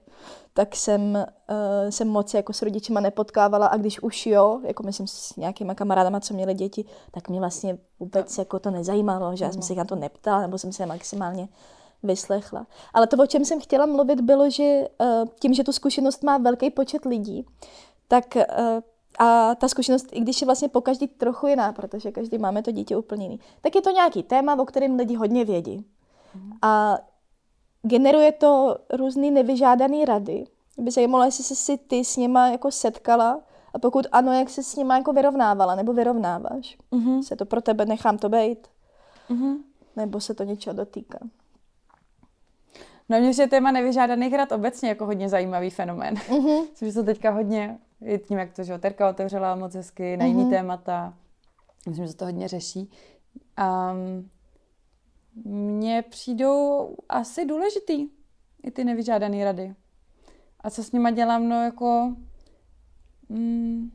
[0.54, 5.08] tak jsem, uh, jsem moc jako s rodičima nepotkávala a když už jo, jako myslím
[5.08, 9.52] s nějakýma kamarádama, co měli děti, tak mě vlastně vůbec jako to nezajímalo, že já
[9.52, 11.48] jsem se na to neptala, nebo jsem se maximálně
[12.04, 12.68] vyslechla.
[12.94, 16.38] Ale to, o čem jsem chtěla mluvit, bylo, že uh, tím, že tu zkušenost má
[16.38, 17.46] velký počet lidí,
[18.08, 18.44] tak uh,
[19.20, 22.72] a ta zkušenost, i když je vlastně po každý trochu jiná, protože každý máme to
[22.72, 25.86] dítě úplně jiný, tak je to nějaký téma, o kterém lidi hodně vědí.
[26.36, 26.52] Mm.
[26.62, 26.98] A
[27.82, 30.46] generuje to různý nevyžádaný rady.
[30.78, 33.40] By zajímalo, jestli jsi si ty s nima jako setkala
[33.74, 36.78] a pokud ano, jak se s nima jako vyrovnávala nebo vyrovnáváš.
[36.92, 37.22] Mm-hmm.
[37.22, 38.68] Se to pro tebe nechám to být?
[39.30, 39.58] Mm-hmm.
[39.96, 41.20] Nebo se to něčeho dotýká?
[43.10, 46.14] No mě je téma nevyžádaných rad obecně jako hodně zajímavý fenomén.
[46.14, 46.68] Mm-hmm.
[46.74, 47.78] Což se teďka hodně,
[48.28, 50.50] tím, jak to, že Terka otevřela moc hezky na jiný mm-hmm.
[50.50, 51.14] témata.
[51.88, 52.92] Myslím, že se to hodně řeší.
[53.60, 54.30] Um,
[55.46, 58.08] mně přijdou asi důležitý
[58.64, 59.76] i ty nevyžádané rady.
[60.60, 62.16] A co s nima dělám, no jako...
[63.30, 63.92] Mm,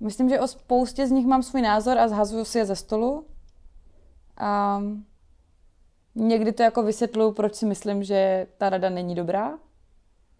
[0.00, 3.26] myslím, že o spoustě z nich mám svůj názor a zhazuju si je ze stolu.
[4.36, 4.80] A
[6.18, 9.58] někdy to jako vysvětluju, proč si myslím, že ta rada není dobrá.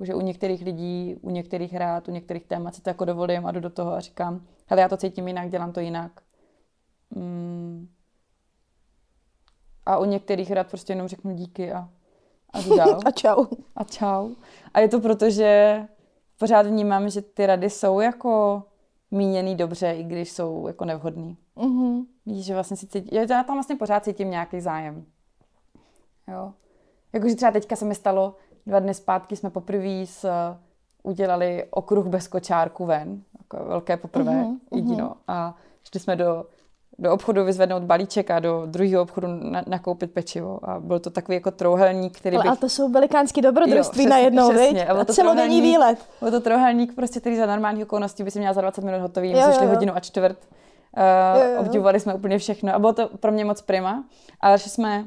[0.01, 3.53] Že u některých lidí, u některých rád, u některých témat si to jako dovolím a
[3.53, 6.13] jdu do toho a říkám, hele, já to cítím jinak, dělám to jinak.
[7.11, 7.89] Mm.
[9.87, 11.89] A u některých rád prostě jenom řeknu díky a,
[12.51, 13.01] a jdu dál.
[13.07, 13.47] a čau.
[13.77, 14.35] A čau.
[14.75, 15.83] A je to proto, že
[16.39, 18.63] pořád vnímám, že ty rady jsou jako
[19.11, 21.37] míněný dobře, i když jsou jako nevhodný.
[21.57, 22.07] Mm-hmm.
[22.27, 25.07] Víš, že vlastně si cítí, já tam vlastně pořád cítím nějaký zájem.
[26.33, 26.53] Jo.
[27.13, 28.35] Jakože třeba teďka se mi stalo,
[28.67, 30.31] dva dny zpátky jsme poprvé s,
[31.03, 34.59] udělali okruh bez kočárku ven, jako velké poprvé, mm-hmm.
[34.75, 35.15] jedino.
[35.29, 36.47] A šli jsme do,
[36.99, 40.71] do obchodu vyzvednout balíček a do druhého obchodu na, nakoupit pečivo.
[40.71, 42.49] A byl to takový jako trouhelník, který Ale, bych...
[42.49, 44.87] ale to jsou velikánský dobrodružství na jednou, přesně.
[44.87, 45.99] A, a celodenní výlet.
[46.21, 49.35] Byl to trouhelník, prostě, který za normální okolností by si měla za 20 minut hotový.
[49.35, 50.39] My jsme šli hodinu a čtvrt.
[50.97, 51.61] Uh, jo, jo.
[51.61, 54.05] Obdivovali jsme úplně všechno a bylo to pro mě moc prima.
[54.41, 55.05] Ale že jsme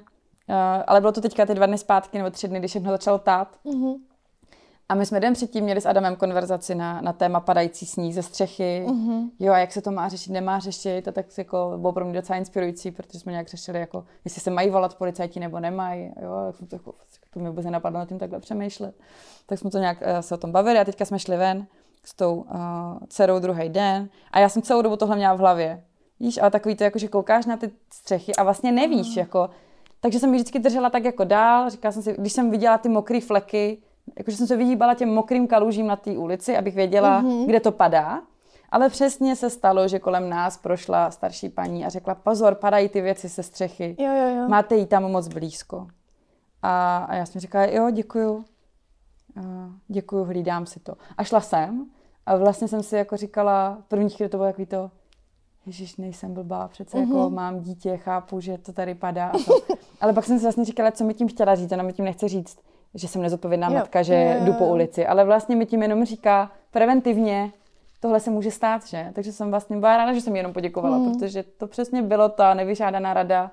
[0.88, 3.58] ale bylo to teďka ty dva dny zpátky nebo tři dny, když všechno začalo tát.
[3.66, 3.96] Mm-hmm.
[4.90, 8.24] A my jsme den předtím měli s Adamem konverzaci na, na téma padající sníh ze
[8.24, 8.86] střechy.
[8.88, 9.30] Mm-hmm.
[9.40, 11.08] Jo, a jak se to má řešit, nemá řešit.
[11.08, 14.52] A tak jako bylo pro mě docela inspirující, protože jsme nějak řešili, jako, jestli se
[14.52, 16.14] mají volat policajti nebo nemají.
[16.22, 16.32] Jo,
[16.70, 16.94] to, jako,
[17.34, 18.96] to mi vůbec nenapadlo na tím takhle přemýšlet.
[19.46, 21.68] Tak jsme to nějak uh, se o tom bavili a teďka jsme šli ven
[22.06, 22.54] s tou uh,
[23.08, 24.10] dcerou druhý den.
[24.32, 25.84] A já jsem celou dobu tohle měla v hlavě.
[26.20, 29.20] Víš, ale takový to, jako, že koukáš na ty střechy a vlastně nevíš, mm.
[29.20, 29.50] jako,
[30.02, 31.70] takže jsem ji vždycky držela tak jako dál.
[31.70, 33.78] Říkala jsem si, když jsem viděla ty mokré fleky,
[34.18, 37.46] jakože jsem se vyhýbala těm mokrým kalužím na té ulici, abych věděla, mm-hmm.
[37.46, 38.22] kde to padá.
[38.70, 43.02] Ale přesně se stalo, že kolem nás prošla starší paní a řekla, pozor, padají ty
[43.02, 43.96] věci se střechy.
[44.00, 44.48] Jo, jo, jo.
[44.48, 45.88] Máte jí tam moc blízko.
[46.62, 48.46] A, a já jsem říkala, jo, děkuju.
[49.38, 50.94] A, děkuju, hlídám si to.
[51.18, 51.86] A šla jsem
[52.26, 54.92] a vlastně jsem si jako říkala, první chvíli to bylo takový to,
[55.66, 57.18] Ježíš, nejsem blbá, přece mm-hmm.
[57.18, 59.54] jako mám dítě, chápu, že to tady padá a to.
[60.02, 61.72] Ale pak jsem si vlastně říkala, co mi tím chtěla říct.
[61.72, 62.58] Ona mi tím nechce říct,
[62.94, 63.74] že jsem nezodpovědná jo.
[63.74, 64.46] matka, že jo.
[64.46, 65.08] jdu po ulici.
[65.08, 67.52] Ale vlastně mi tím jenom říká preventivně,
[68.00, 69.12] tohle se může stát, že?
[69.14, 71.12] Takže jsem vlastně byla ráda, že jsem jenom poděkovala, mm.
[71.12, 73.52] protože to přesně bylo ta nevyžádaná rada,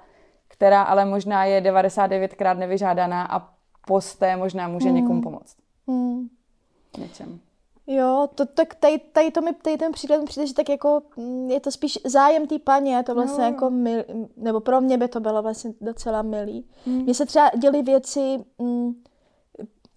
[0.48, 3.48] která ale možná je 99krát nevyžádaná a
[3.87, 4.94] posté možná může mm.
[4.94, 5.56] někomu pomoct.
[5.87, 6.28] Mm.
[6.98, 7.40] Něčem.
[7.90, 11.03] Jo, to, tak tady, tady, to mi, tady ten příklad mi přijde, že tak jako
[11.16, 13.51] mm, je to spíš zájem té paní, je to vlastně no.
[13.51, 14.05] jako mil,
[14.37, 16.64] nebo pro mě by to bylo vlastně docela milý.
[16.87, 17.03] Hmm.
[17.03, 19.03] Mně se třeba děly věci, mm,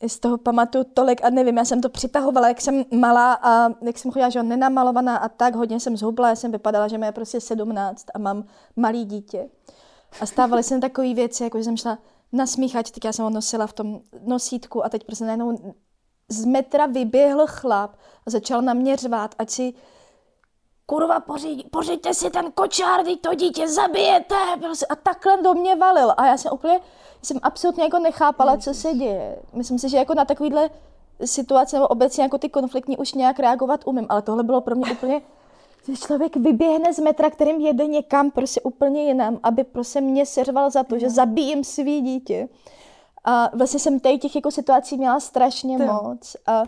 [0.07, 3.97] z toho pamatuju tolik a nevím, já jsem to přitahovala, jak jsem malá a jak
[3.97, 7.41] jsem chodila, že nenamalovaná a tak, hodně jsem zhubla, já jsem vypadala, že mě prostě
[7.41, 8.43] 17 a mám
[8.75, 9.49] malý dítě.
[10.21, 11.97] A stávaly se takové věci, jako že jsem šla
[12.31, 15.73] na smíchač, tak já jsem ho nosila v tom nosítku a teď prostě najednou
[16.31, 17.95] z metra vyběhl chlap
[18.27, 19.73] a začal na mě řvát, ať si
[20.85, 24.35] kurva, pořiď, pořiďte si ten kočár, teď to dítě zabijete.
[24.59, 24.85] Prostě.
[24.85, 26.13] A takhle do mě valil.
[26.17, 26.79] A já jsem úplně,
[27.21, 29.39] jsem absolutně jako nechápala, co se děje.
[29.53, 30.69] Myslím si, že jako na takovýhle
[31.25, 34.91] situace nebo obecně jako ty konfliktní už nějak reagovat umím, ale tohle bylo pro mě
[34.91, 35.21] úplně,
[35.87, 40.69] že člověk vyběhne z metra, kterým jede někam prostě úplně jinam, aby prostě mě seřval
[40.69, 42.49] za to, že zabijím svý dítě.
[43.23, 45.85] A vlastně jsem tady těch jako situací měla strašně Ty.
[45.85, 46.35] moc.
[46.47, 46.63] A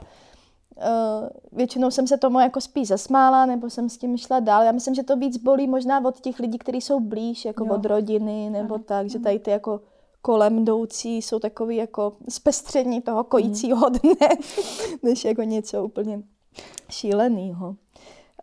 [0.77, 4.63] Uh, většinou jsem se tomu jako spíš zasmála, nebo jsem s tím šla dál.
[4.63, 7.73] Já myslím, že to víc bolí možná od těch lidí, kteří jsou blíž, jako jo.
[7.73, 8.83] od rodiny, nebo Aha.
[8.87, 9.81] tak, že tady ty jako
[10.21, 13.99] kolem jdoucí jsou takový jako zpestření toho kojícího hmm.
[14.03, 14.29] dne,
[15.03, 16.21] než jako něco úplně
[16.89, 17.75] šíleného.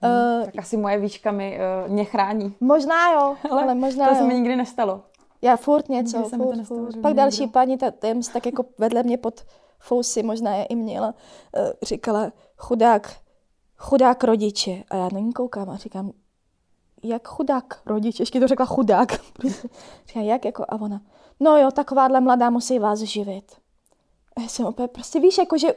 [0.03, 2.55] Hmm, uh, tak asi moje výška mi, uh, mě chrání.
[2.61, 4.19] Možná jo, ale, ale možná To jo.
[4.19, 5.03] se mi nikdy nestalo.
[5.43, 6.65] Já furt něco, furt, furt.
[6.65, 7.01] furt.
[7.03, 9.45] Pak další paní, ta, ta tak jako vedle mě pod
[9.79, 13.17] fousy, možná je i měla, uh, říkala, chudák,
[13.77, 14.85] chudák rodiče.
[14.91, 16.13] A já na ní koukám a říkám,
[17.03, 19.13] jak chudák rodiče, ještě to řekla chudák.
[20.07, 21.01] Říkám, jak jako, a ona,
[21.41, 23.53] no jo, takováhle mladá musí vás živit.
[24.37, 25.75] A já jsem opět, prostě víš, jako, že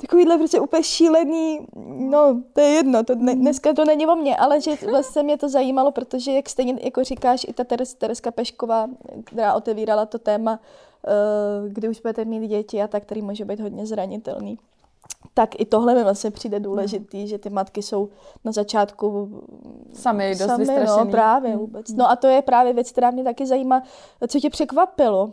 [0.00, 1.66] takovýhle prostě úplně šílený,
[1.98, 5.38] no to je jedno, to ne, dneska to není o mně, ale že vlastně mě
[5.38, 8.88] to zajímalo, protože jak stejně jako říkáš, i ta Teres, Tereska Pešková,
[9.24, 10.60] která otevírala to téma,
[11.62, 14.58] uh, kdy už budete mít děti a tak, který může být hodně zranitelný.
[15.34, 17.26] Tak i tohle mi vlastně přijde důležitý, no.
[17.26, 18.08] že ty matky jsou
[18.44, 19.40] na začátku
[19.92, 21.58] sami dost sami, no, právě mm.
[21.58, 21.88] vůbec.
[21.88, 23.82] No a to je právě věc, která mě taky zajímá,
[24.28, 25.32] co tě překvapilo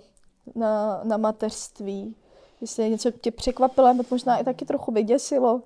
[0.55, 2.15] na, na mateřství
[2.61, 5.63] Jestli něco tě překvapilo, nebo možná i taky trochu vyděsilo.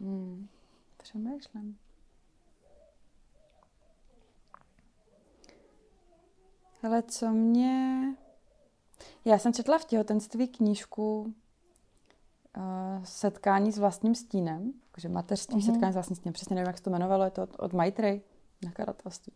[0.00, 0.48] Hmm.
[1.02, 1.78] Přemýšlím.
[6.82, 8.00] Ale co mě...
[9.24, 11.34] Já jsem četla v těhotenství knížku
[12.56, 15.72] uh, Setkání s vlastním stínem, takže mateřství, uh-huh.
[15.72, 18.22] setkání s vlastním stínem, přesně nevím, jak se to jmenovalo, je to od, od Maitry,
[18.64, 19.32] nakladatelství.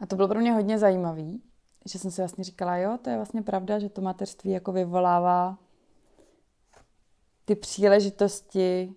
[0.00, 1.42] A to bylo pro mě hodně zajímavý,
[1.86, 5.58] že jsem si vlastně říkala, jo, to je vlastně pravda, že to mateřství jako vyvolává
[7.44, 8.94] ty příležitosti,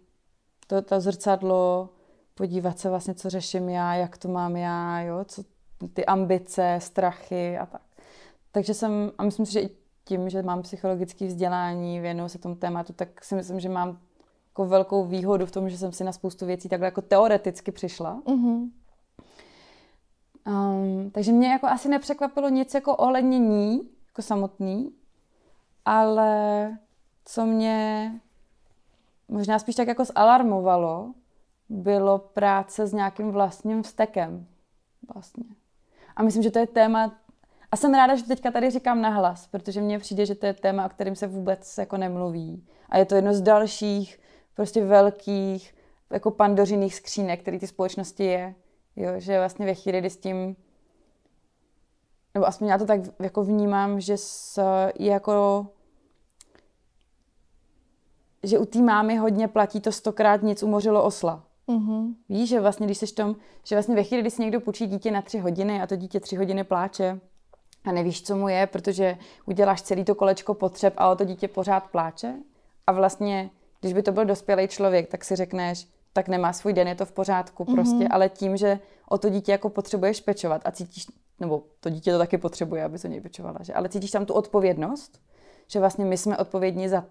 [0.67, 1.89] to, to zrcadlo,
[2.35, 5.43] podívat se vlastně, co řeším já, jak to mám já, jo, co,
[5.93, 7.81] ty ambice, strachy a tak.
[8.51, 9.69] Takže jsem, a myslím si, že i
[10.03, 13.99] tím, že mám psychologické vzdělání, věnuju se tomu tématu, tak si myslím, že mám
[14.49, 18.21] jako velkou výhodu v tom, že jsem si na spoustu věcí takhle jako teoreticky přišla.
[18.25, 18.69] Mm-hmm.
[20.47, 24.91] Um, takže mě jako asi nepřekvapilo nic jako ohledně ní, jako samotný,
[25.85, 26.77] ale
[27.25, 28.11] co mě
[29.27, 31.13] možná spíš tak jako zalarmovalo,
[31.69, 34.47] bylo práce s nějakým vlastním vztekem.
[35.13, 35.43] Vlastně.
[36.15, 37.15] A myslím, že to je téma,
[37.71, 40.85] a jsem ráda, že teďka tady říkám nahlas, protože mně přijde, že to je téma,
[40.85, 42.67] o kterém se vůbec jako nemluví.
[42.89, 44.19] A je to jedno z dalších
[44.53, 45.75] prostě velkých
[46.09, 48.55] jako pandořiných skřínek, který ty společnosti je.
[48.95, 50.55] Jo, že vlastně ve chvíli, kdy s tím
[52.35, 54.61] nebo aspoň já to tak jako vnímám, že s,
[54.99, 55.67] je jako
[58.43, 61.43] že u té mámy hodně platí to stokrát nic umořilo osla.
[61.67, 62.13] Mm-hmm.
[62.29, 65.11] Víš, že vlastně, když jsi tom, že vlastně ve chvíli, kdy si někdo půjčí dítě
[65.11, 67.19] na tři hodiny a to dítě tři hodiny pláče
[67.83, 71.79] a nevíš, co mu je, protože uděláš celý to kolečko potřeb a to dítě pořád
[71.79, 72.35] pláče
[72.87, 73.49] a vlastně,
[73.81, 77.05] když by to byl dospělý člověk, tak si řekneš, tak nemá svůj den, je to
[77.05, 77.73] v pořádku mm-hmm.
[77.73, 81.07] prostě, ale tím, že o to dítě jako potřebuješ pečovat a cítíš,
[81.39, 83.73] nebo to dítě to taky potřebuje, aby se něj pečovala, že?
[83.73, 85.19] ale cítíš tam tu odpovědnost,
[85.67, 87.05] že vlastně my jsme odpovědní za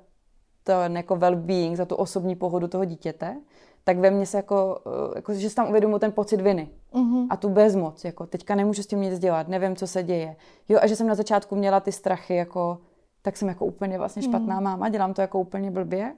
[0.62, 3.40] ten jako well-being, za tu osobní pohodu toho dítěte,
[3.84, 7.26] tak ve mně se jako, eh, jako že si tam uvědomuji ten pocit viny mm-hmm.
[7.30, 10.36] a tu bezmoc, jako teďka nemůžu s tím nic dělat, nevím, co se děje.
[10.68, 12.78] Jo, a že jsem na začátku měla ty strachy, jako,
[13.22, 14.64] tak jsem jako úplně vlastně špatná mm.
[14.64, 16.14] máma, dělám to jako úplně blbě.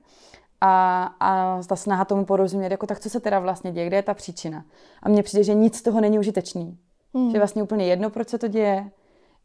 [0.61, 4.03] A, a ta snaha tomu porozumět, jako tak co se teda vlastně děje, kde je
[4.03, 4.65] ta příčina.
[5.03, 6.79] A mně přijde, že nic z toho není užitečný.
[7.13, 7.31] Mm.
[7.31, 8.91] Že vlastně úplně jedno, proč se to děje.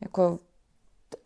[0.01, 0.39] Jako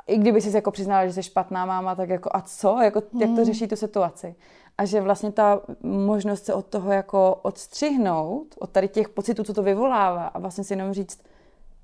[0.07, 2.81] i kdyby si jako přiznala, že jsi špatná máma, tak jako a co?
[2.81, 3.21] Jako, hmm.
[3.21, 3.45] Jak to hmm.
[3.45, 4.35] řeší tu situaci?
[4.77, 9.53] A že vlastně ta možnost se od toho jako odstřihnout, od tady těch pocitů, co
[9.53, 11.23] to vyvolává a vlastně si jenom říct,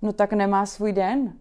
[0.01, 1.33] no tak nemá svůj den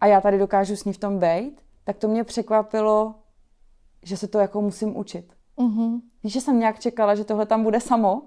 [0.00, 3.14] a já tady dokážu s ní v tom být, tak to mě překvapilo,
[4.02, 5.33] že se to jako musím učit.
[5.58, 6.00] Mm-hmm.
[6.22, 8.22] Víš, že jsem nějak čekala, že tohle tam bude samo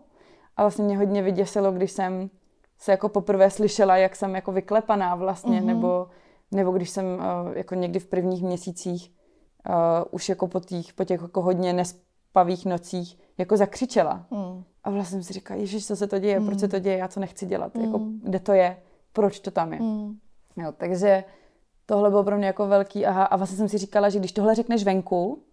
[0.58, 2.30] a vlastně mě hodně vyděsilo, když jsem
[2.78, 5.66] se jako poprvé slyšela, jak jsem jako vyklepaná vlastně, mm-hmm.
[5.66, 6.08] nebo
[6.52, 9.12] nebo když jsem uh, jako někdy v prvních měsících
[9.70, 9.74] uh,
[10.12, 14.26] už jako po těch, po těch jako hodně nespavých nocích jako zakřičela.
[14.32, 14.64] Mm.
[14.84, 16.46] A vlastně jsem si říkala, ježiš, co se to děje, mm.
[16.46, 16.72] proč se hmm.
[16.72, 17.84] to děje, já co nechci dělat, mm.
[17.84, 18.78] jako, kde to je,
[19.14, 19.80] proč to tam je.
[19.80, 20.18] Mm.
[20.58, 21.24] Jo, takže
[21.86, 23.24] tohle bylo pro mě jako velký aha.
[23.24, 25.44] A vlastně jsem si říkala, že když tohle řekneš venku,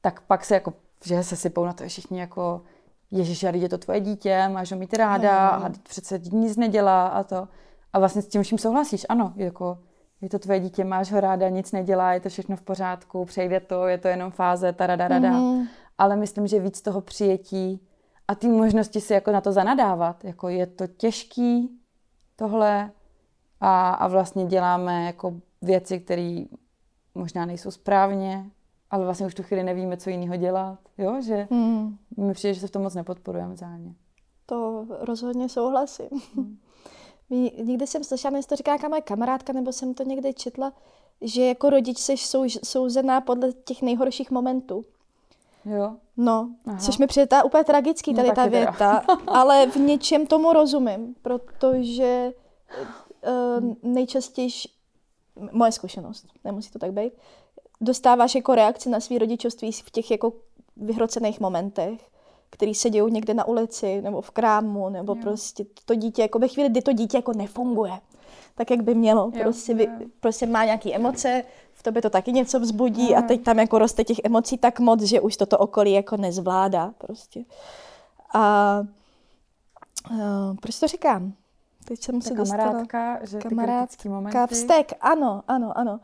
[0.00, 0.72] tak pak se jako,
[1.04, 2.62] že se sypou na to všichni jako,
[3.10, 5.64] ježiš, je to tvoje dítě, máš ho mít ráda mm.
[5.64, 7.48] a přece nic nedělá a to.
[7.92, 9.78] A vlastně s tím vším souhlasíš, ano, jako
[10.20, 13.60] je to tvoje dítě, máš ho ráda, nic nedělá, je to všechno v pořádku, přejde
[13.60, 15.30] to, je to jenom fáze, ta rada, rada.
[15.30, 15.66] Mm.
[15.98, 17.80] Ale myslím, že víc toho přijetí
[18.28, 21.80] a ty možnosti si jako na to zanadávat, jako je to těžký
[22.36, 22.90] tohle
[23.60, 26.44] a, a vlastně děláme jako věci, které
[27.14, 28.50] možná nejsou správně,
[28.90, 31.98] ale vlastně už tu chvíli nevíme, co jiného dělat, jo, že mm.
[32.16, 33.94] mi přijde, že se v tom moc nepodporujeme vzájemně.
[34.46, 36.08] To rozhodně souhlasím.
[36.34, 36.58] Mm.
[37.64, 40.72] Někdy jsem slyšela, jestli to říká jaká moje kamarádka, nebo jsem to někde četla,
[41.20, 44.84] že jako rodič jsi sou, souzená podle těch nejhorších momentů.
[45.64, 45.96] Jo.
[46.16, 46.78] No, Aha.
[46.78, 52.32] což mi přijde úplně tragický tady no, ta věta, ale v něčem tomu rozumím, protože
[53.26, 54.50] uh, nejčastěji,
[55.52, 57.12] moje zkušenost, nemusí to tak být,
[57.80, 60.32] dostáváš jako reakci na svý rodičovství v těch jako
[60.76, 62.10] vyhrocených momentech
[62.50, 65.22] který se dějou někde na ulici nebo v krámu, nebo jo.
[65.22, 68.00] prostě to dítě, jako ve chvíli, kdy to dítě jako nefunguje,
[68.54, 70.08] tak jak by mělo, jo, prostě, jo.
[70.20, 73.18] prostě má nějaké emoce, v tobě to taky něco vzbudí jo.
[73.18, 76.92] a teď tam jako roste těch emocí tak moc, že už toto okolí jako nezvládá
[76.98, 77.44] prostě.
[78.34, 78.80] A
[80.10, 81.32] uh, proč to říkám?
[81.84, 83.42] Teď jsem se kamarádka, dostala.
[83.42, 84.54] že kamarádka, momenty...
[84.54, 86.00] vztek, ano, ano, ano.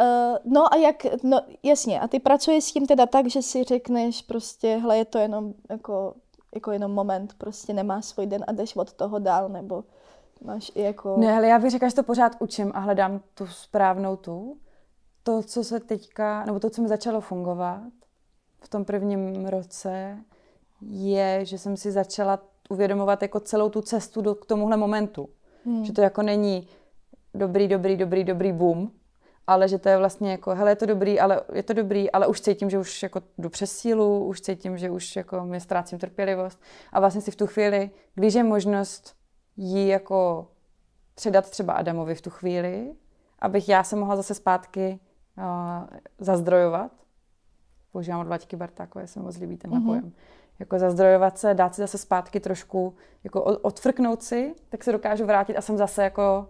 [0.00, 3.64] Uh, no a jak, no jasně, a ty pracuješ s tím teda tak, že si
[3.64, 6.14] řekneš prostě, hle, je to jenom jako,
[6.54, 9.84] jako jenom moment, prostě nemá svůj den a jdeš od toho dál, nebo
[10.44, 11.16] máš i jako...
[11.18, 14.56] Ne, ale já bych řekla, že to pořád učím a hledám tu správnou tu.
[15.22, 17.80] To, co se teďka, nebo to, co mi začalo fungovat
[18.60, 20.18] v tom prvním roce,
[20.80, 22.38] je, že jsem si začala
[22.70, 25.28] uvědomovat jako celou tu cestu do, k tomuhle momentu.
[25.64, 25.84] Hmm.
[25.84, 26.68] Že to jako není
[27.34, 28.90] dobrý, dobrý, dobrý, dobrý boom,
[29.48, 32.26] ale že to je vlastně jako, hele, je to dobrý, ale je to dobrý, ale
[32.26, 35.98] už cítím, že už jako jdu přes sílu, už cítím, že už jako mě ztrácím
[35.98, 36.60] trpělivost
[36.92, 39.16] a vlastně si v tu chvíli, když je možnost
[39.56, 40.48] jí jako
[41.14, 42.94] předat třeba Adamovi v tu chvíli,
[43.38, 45.00] abych já se mohla zase zpátky
[45.38, 45.44] uh,
[46.18, 46.92] zazdrojovat,
[47.92, 49.86] používám od Vaťky Bartákové, se mi moc líbí ten mm-hmm.
[49.86, 50.12] pojem.
[50.58, 52.94] Jako zazdrojovat se, dát si zase zpátky trošku,
[53.24, 56.48] jako odfrknout si, tak se dokážu vrátit a jsem zase jako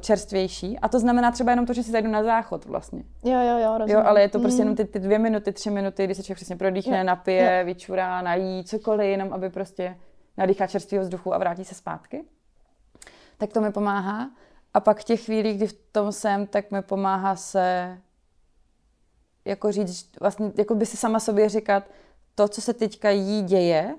[0.00, 0.78] čerstvější.
[0.78, 3.04] A to znamená třeba jenom to, že si zajdu na záchod vlastně.
[3.24, 3.96] Jo, jo, jo, rozumím.
[3.96, 6.36] Jo, ale je to prostě jenom ty, ty dvě minuty, tři minuty, kdy se člověk
[6.36, 7.04] přesně prodýchne, jo.
[7.04, 7.66] napije, jo.
[7.66, 9.96] vyčurá, nají, cokoliv, jenom aby prostě
[10.36, 12.24] nadýchá čerstvého vzduchu a vrátí se zpátky.
[13.38, 14.30] Tak to mi pomáhá.
[14.74, 17.98] A pak v těch chvílích, kdy v tom jsem, tak mi pomáhá se
[19.44, 21.84] jako říct, vlastně, jako by si sama sobě říkat,
[22.34, 23.94] to, co se teďka jí děje,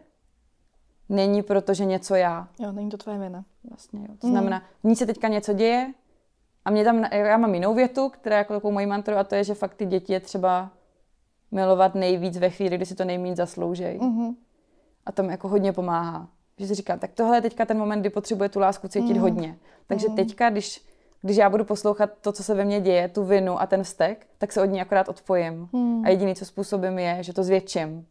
[1.10, 2.48] není proto, že něco já.
[2.60, 3.44] Jo, není to tvoje vina.
[3.70, 4.16] Vlastně, jo.
[4.20, 4.34] To mm.
[4.34, 5.94] znamená, v ní se teďka něco děje
[6.66, 9.36] a mě tam, já mám jinou větu, která je jako takovou mojí mantru a to
[9.36, 10.72] je, že fakt ty děti je třeba
[11.52, 14.00] milovat nejvíc ve chvíli, kdy si to nejméně zasloužej.
[14.00, 14.36] Mm-hmm.
[15.06, 16.28] A to mi jako hodně pomáhá.
[16.58, 19.20] Že si říkám, tak tohle je teďka ten moment, kdy potřebuje tu lásku cítit mm.
[19.20, 19.58] hodně.
[19.88, 20.16] Takže mm.
[20.16, 20.82] teďka, když,
[21.22, 24.28] když já budu poslouchat to, co se ve mně děje, tu vinu a ten vztek,
[24.38, 25.70] tak se od ní akorát odpojím.
[25.74, 26.06] Mm.
[26.06, 28.08] A jediný, co způsobím, je, že to zvětším.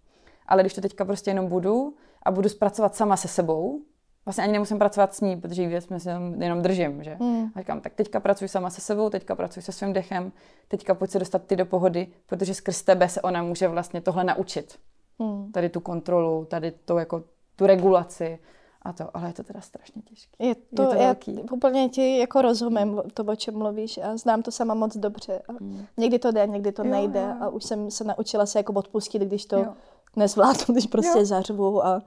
[0.46, 1.94] Ale když to teďka prostě jenom budu
[2.24, 3.80] a budu zpracovat sama se sebou,
[4.24, 7.16] vlastně ani nemusím pracovat s ní, protože ji věc jenom, jenom držím, že?
[7.20, 7.50] Mm.
[7.54, 10.32] A říkám, tak teďka pracuji sama se sebou, teďka pracuji se svým dechem,
[10.68, 14.24] teďka pojď se dostat ty do pohody, protože skrz tebe se ona může vlastně tohle
[14.24, 14.78] naučit.
[15.18, 15.52] Mm.
[15.52, 17.22] Tady tu kontrolu, tady to jako
[17.56, 18.38] tu regulaci
[18.82, 20.46] a to, ale je to teda strašně těžké.
[20.46, 21.16] Je to, je to já
[21.52, 25.42] úplně ti jako rozumím to, o čem mluvíš a znám to sama moc dobře.
[25.48, 25.86] A mm.
[25.96, 27.34] Někdy to jde, někdy to jo, nejde jo.
[27.40, 29.74] a už jsem se naučila se jako odpustit, když to jo.
[30.16, 31.24] Nezvládnu, když prostě jo.
[31.24, 32.02] zařvu a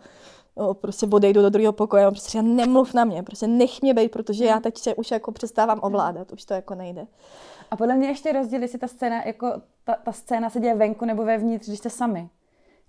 [0.56, 4.12] o, prostě odejdu do druhého pokoje a prostě nemluv na mě, prostě nech mě být,
[4.12, 7.08] protože já teď se už jako přestávám ovládat, už to jako nejde.
[7.72, 9.54] A podle mě ještě rozdíl, jestli ta scéna, jako
[9.84, 12.30] ta, ta scéna se děje venku nebo vevnitř, když jste sami.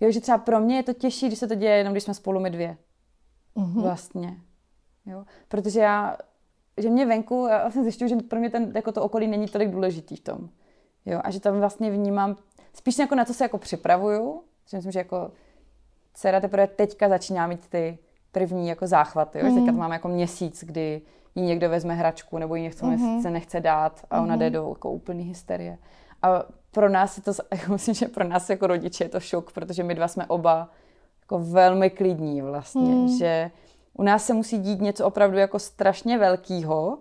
[0.01, 2.15] Jo, že třeba pro mě je to těžší, když se to děje jenom, když jsme
[2.15, 2.77] spolu my dvě.
[3.57, 3.83] Mm-hmm.
[3.83, 4.37] Vlastně.
[5.07, 6.17] Jo, protože já,
[6.77, 9.71] že mě venku, já vlastně zjišťuju, že pro mě ten, jako to okolí není tolik
[9.71, 10.49] důležitý v tom.
[11.07, 12.37] Jo, a že tam vlastně vnímám,
[12.75, 15.31] spíš jako na co se jako připravuju, že myslím, že jako
[16.15, 17.99] dcera teprve teďka začíná mít ty
[18.33, 19.43] první jako záchvaty.
[19.43, 19.55] Mm.
[19.55, 21.03] Teďka to máme jako měsíc, kdy
[21.35, 23.23] jí někdo vezme hračku nebo jí něco mm-hmm.
[23.23, 24.39] se nechce dát a ona mm-hmm.
[24.39, 25.79] jde do jako úplný hysterie.
[26.23, 29.53] A pro nás je to, jako myslím, že pro nás jako rodiče je to šok,
[29.53, 30.71] protože my dva jsme oba
[31.21, 33.09] jako velmi klidní vlastně, mm.
[33.19, 33.51] že
[33.95, 36.99] u nás se musí dít něco opravdu jako strašně velkýho,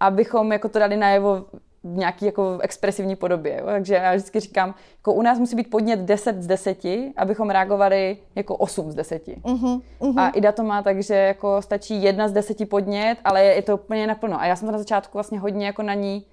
[0.00, 1.46] abychom jako to dali najevo
[1.84, 3.56] nějaký jako expresivní podobě.
[3.60, 3.66] Jo?
[3.66, 6.78] Takže já vždycky říkám, jako u nás musí být podnět 10 z 10,
[7.16, 9.26] abychom reagovali jako 8 z 10.
[9.26, 10.20] Uh-huh, uh-huh.
[10.20, 13.62] A Ida to má tak, že jako stačí jedna z deseti podnět, ale je, je
[13.62, 14.40] to úplně naplno.
[14.40, 16.26] A já jsem to na začátku vlastně hodně jako na ní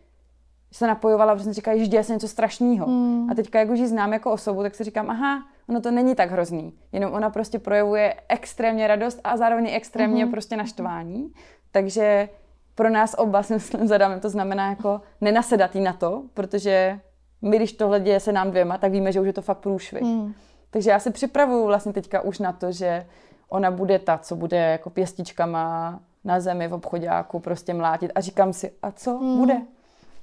[0.74, 2.88] se napojovala, protože jsem říkala, že děje se něco strašného.
[2.88, 3.30] Mm.
[3.32, 6.16] A teďka, jak už ji znám jako osobu, tak si říkám, aha, ono to není
[6.16, 6.74] tak hrozný.
[6.92, 10.32] Jenom ona prostě projevuje extrémně radost a zároveň extrémně mm-hmm.
[10.32, 11.34] prostě naštvání.
[11.72, 12.30] Takže
[12.76, 17.00] pro nás oba, si myslím, zadáme, to znamená jako nenasedat jí na to, protože
[17.42, 20.02] my, když tohle děje se nám dvěma, tak víme, že už je to fakt průšvih.
[20.02, 20.34] Mm.
[20.70, 23.06] Takže já se připravuju vlastně teďka už na to, že
[23.50, 28.54] ona bude ta, co bude jako pěstičkama na zemi v obchodáku prostě mlátit a říkám
[28.54, 29.38] si, a co mm.
[29.38, 29.62] bude?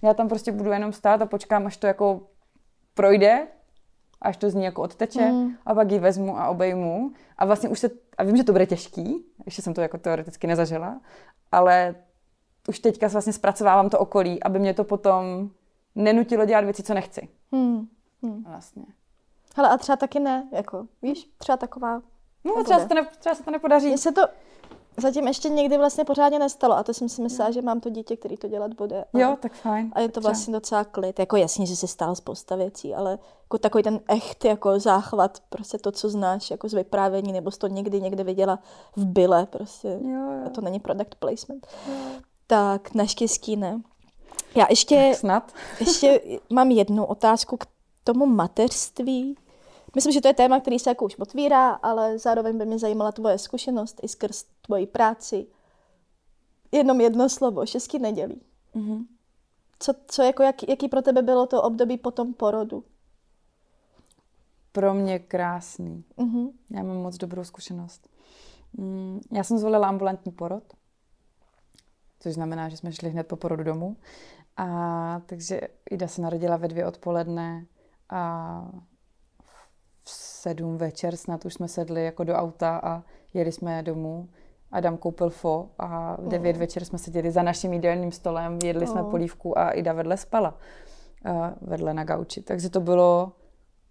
[0.02, 2.20] Já tam prostě budu jenom stát a počkám, až to jako
[2.94, 3.46] projde,
[4.20, 5.50] až to z ní jako odteče mm.
[5.66, 7.12] a pak ji vezmu a obejmu.
[7.38, 10.46] A vlastně už se, a vím, že to bude těžký, ještě jsem to jako teoreticky
[10.46, 11.00] nezažila,
[11.52, 11.94] ale
[12.68, 15.50] už teďka vlastně zpracovávám to okolí, aby mě to potom
[15.94, 17.28] nenutilo dělat věci, co nechci.
[17.52, 17.88] Hmm.
[18.22, 18.44] Hmm.
[18.44, 18.84] Vlastně.
[19.56, 22.02] Hele, a třeba taky ne, jako, víš, třeba taková...
[22.44, 23.86] No, třeba se, to ne, třeba se to nepodaří.
[23.86, 24.22] Mně se to
[24.96, 28.16] zatím ještě někdy vlastně pořádně nestalo a to jsem si myslela, že mám to dítě,
[28.16, 29.04] který to dělat bude.
[29.04, 29.92] A, jo, tak fajn.
[29.94, 31.18] A je to vlastně docela klid.
[31.18, 35.78] Jako jasně, že se stalo spousta věcí, ale jako takový ten echt jako záchvat, prostě
[35.78, 38.58] to, co znáš jako z vyprávění, nebo jsi to někdy někde viděla
[38.96, 39.88] v byle, prostě.
[39.88, 40.46] Jo, jo.
[40.46, 41.66] A to není product placement.
[41.88, 41.94] Jo.
[42.52, 43.82] Tak naštěstí ne.
[44.54, 45.52] Já ještě, tak snad.
[45.80, 47.66] ještě mám jednu otázku k
[48.04, 49.36] tomu mateřství.
[49.94, 53.12] Myslím, že to je téma, který se jako už otvírá, ale zároveň by mě zajímala
[53.12, 55.46] tvoje zkušenost i skrz tvoji práci.
[56.72, 58.42] Jenom jedno slovo, šestky nedělí.
[58.74, 59.06] Mm-hmm.
[59.78, 62.84] Co, co jako, jak, jaký pro tebe bylo to období po tom porodu?
[64.72, 66.04] Pro mě krásný.
[66.18, 66.52] Mm-hmm.
[66.70, 68.08] Já mám moc dobrou zkušenost.
[68.72, 70.64] Mm, já jsem zvolila ambulantní porod,
[72.22, 73.96] což znamená, že jsme šli hned po porodu domů.
[74.56, 75.60] A takže
[75.90, 77.66] Ida se narodila ve dvě odpoledne
[78.10, 78.70] a
[80.04, 83.02] v sedm večer snad už jsme sedli jako do auta a
[83.34, 84.28] jeli jsme domů.
[84.72, 86.60] Adam koupil fo a v devět oh.
[86.60, 88.92] večer jsme seděli za naším jídelním stolem, jedli oh.
[88.92, 90.58] jsme polívku a Ida vedle spala.
[91.60, 92.42] vedle na gauči.
[92.42, 93.32] Takže to bylo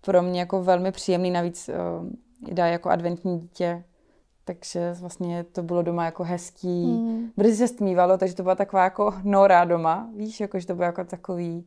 [0.01, 1.31] pro mě jako velmi příjemný.
[1.31, 3.83] Navíc uh, Ida jako adventní dítě
[4.45, 6.85] takže vlastně to bylo doma jako hezký.
[6.85, 7.31] Mm.
[7.37, 10.85] Brzy se stmívalo, takže to byla taková jako nora doma, víš, jako, že to bylo
[10.85, 11.65] jako takový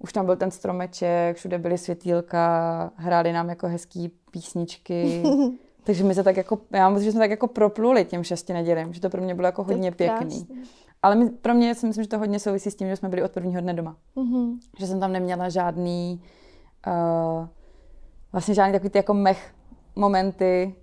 [0.00, 5.22] už tam byl ten stromeček, všude byly světýlka, hráli nám jako hezký písničky.
[5.84, 8.92] Takže my se tak jako, já mám že jsme tak jako propluli těm šesti nedělím,
[8.92, 10.48] že to pro mě bylo jako hodně pěkný.
[11.02, 13.22] Ale my, pro mě si myslím, že to hodně souvisí s tím, že jsme byli
[13.22, 13.96] od prvního dne doma.
[14.16, 14.58] Mm-hmm.
[14.78, 16.22] Že jsem tam neměla žádný,
[16.86, 17.46] uh,
[18.32, 19.54] vlastně žádný takový ty jako mech
[19.96, 20.74] momenty,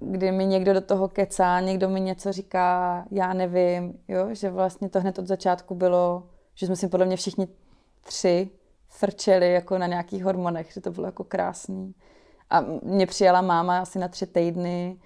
[0.00, 4.34] kdy mi někdo do toho kecá, někdo mi něco říká, já nevím, jo?
[4.34, 6.22] že vlastně to hned od začátku bylo,
[6.54, 7.48] že jsme si podle mě všichni
[8.02, 8.50] tři
[8.88, 11.94] frčeli jako na nějakých hormonech, že to bylo jako krásný.
[12.50, 14.96] A mě přijala máma asi na tři týdny,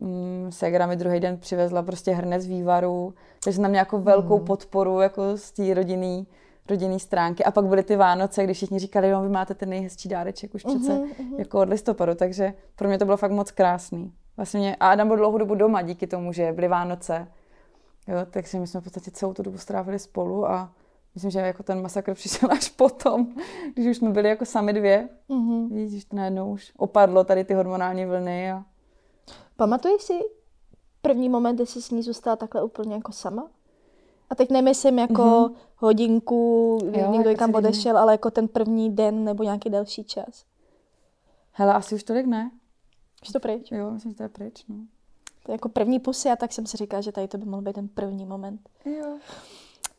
[0.00, 3.14] mm, Segra mi druhý den přivezla prostě hrnec vývaru,
[3.44, 4.44] takže tam měla jako velkou mm.
[4.44, 6.26] podporu jako z té rodinný,
[6.68, 7.44] rodinný stránky.
[7.44, 10.62] A pak byly ty Vánoce, kdy všichni říkali, jo, vy máte ten nejhezčí dáreček už
[10.62, 11.38] přece mm-hmm.
[11.38, 14.12] jako od listopadu, takže pro mě to bylo fakt moc krásný.
[14.36, 17.28] Vlastně a Adam byl dlouhou dobu doma díky tomu, že byly Vánoce.
[18.08, 20.72] Jo, takže my jsme v podstatě celou tu dobu strávili spolu a
[21.14, 23.34] myslím, že jako ten masakr přišel až potom,
[23.74, 25.08] když už jsme byli jako sami dvě.
[25.30, 25.68] Mm-hmm.
[25.74, 28.52] Víš, to najednou už opadlo tady ty hormonální vlny.
[28.52, 28.64] A...
[29.56, 30.18] Pamatuješ si
[31.02, 33.50] první moment, kdy jsi s ní zůstala takhle úplně jako sama?
[34.30, 35.54] A teď nemyslím jako mm-hmm.
[35.76, 40.44] hodinku, kdy jo, někdo někam odešel, ale jako ten první den nebo nějaký další čas.
[41.52, 42.50] Hele, asi už tolik ne.
[43.26, 43.70] Už to pryč?
[43.70, 44.76] Jo, myslím, že to je pryč, no.
[45.44, 47.62] To je jako první pusy a tak jsem si říkala, že tady to by mohl
[47.62, 48.60] být ten první moment.
[48.84, 49.16] Jo.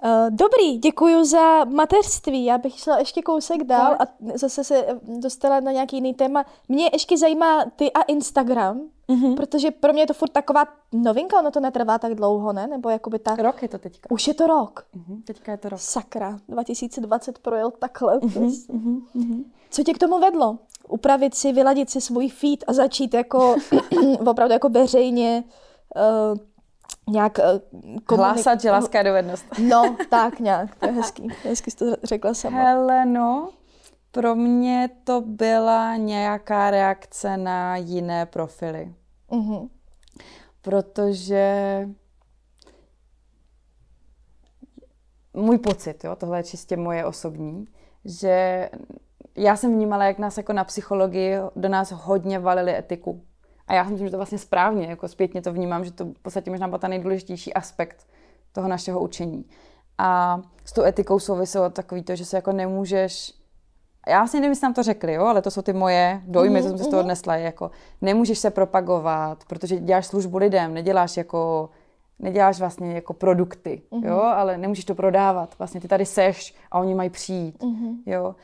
[0.03, 2.45] Uh, dobrý, děkuji za mateřství.
[2.45, 4.03] Já bych šla ještě kousek dál a
[4.35, 6.45] zase se dostala na nějaký jiný téma.
[6.69, 9.35] Mě ještě zajímá ty a Instagram, mm-hmm.
[9.35, 12.67] protože pro mě je to furt taková novinka, ono to netrvá tak dlouho, ne?
[12.67, 13.35] Nebo jakoby ta...
[13.35, 14.11] Rok je to teďka.
[14.11, 14.85] Už je to rok.
[14.95, 15.23] Mm-hmm.
[15.23, 15.79] Teďka je to rok.
[15.79, 18.17] Sakra, 2020 projel takhle.
[18.17, 19.01] Mm-hmm.
[19.15, 19.43] Mm-hmm.
[19.69, 20.57] Co tě k tomu vedlo?
[20.87, 23.55] Upravit si, vyladit si svůj feed a začít jako
[24.27, 25.43] opravdu jako veřejně
[25.95, 26.37] uh,
[27.13, 27.59] nějak uh,
[27.99, 29.45] komunik- Hlásat, že láska je dovednost.
[29.59, 31.27] No, tak nějak, to je hezký.
[31.43, 32.57] Hezky jsi to řekla sama.
[32.63, 33.49] Hele, no,
[34.11, 38.93] pro mě to byla nějaká reakce na jiné profily.
[39.31, 39.69] Mm-hmm.
[40.61, 41.45] Protože
[45.33, 47.65] můj pocit, jo, tohle je čistě moje osobní,
[48.05, 48.69] že
[49.37, 53.21] já jsem vnímala, jak nás jako na psychologii do nás hodně valili etiku.
[53.67, 56.19] A já si myslím, že to vlastně správně, jako zpětně to vnímám, že to v
[56.21, 58.07] podstatě možná byl ten nejdůležitější aspekt
[58.51, 59.45] toho našeho učení.
[59.97, 63.33] A s tou etikou souviselo takový to, že se jako nemůžeš
[64.07, 66.63] já vlastně nevím, jestli nám to řekli, jo, ale to jsou ty moje dojmy, mm-hmm,
[66.63, 67.05] co jsem si z toho mhm.
[67.05, 67.71] odnesla, jako
[68.01, 71.69] nemůžeš se propagovat, protože děláš službu lidem, neděláš jako
[72.19, 74.07] neděláš vlastně jako produkty, mm-hmm.
[74.07, 75.55] jo, ale nemůžeš to prodávat.
[75.57, 77.95] Vlastně ty tady seš a oni mají přijít, mm-hmm.
[78.05, 78.35] jo.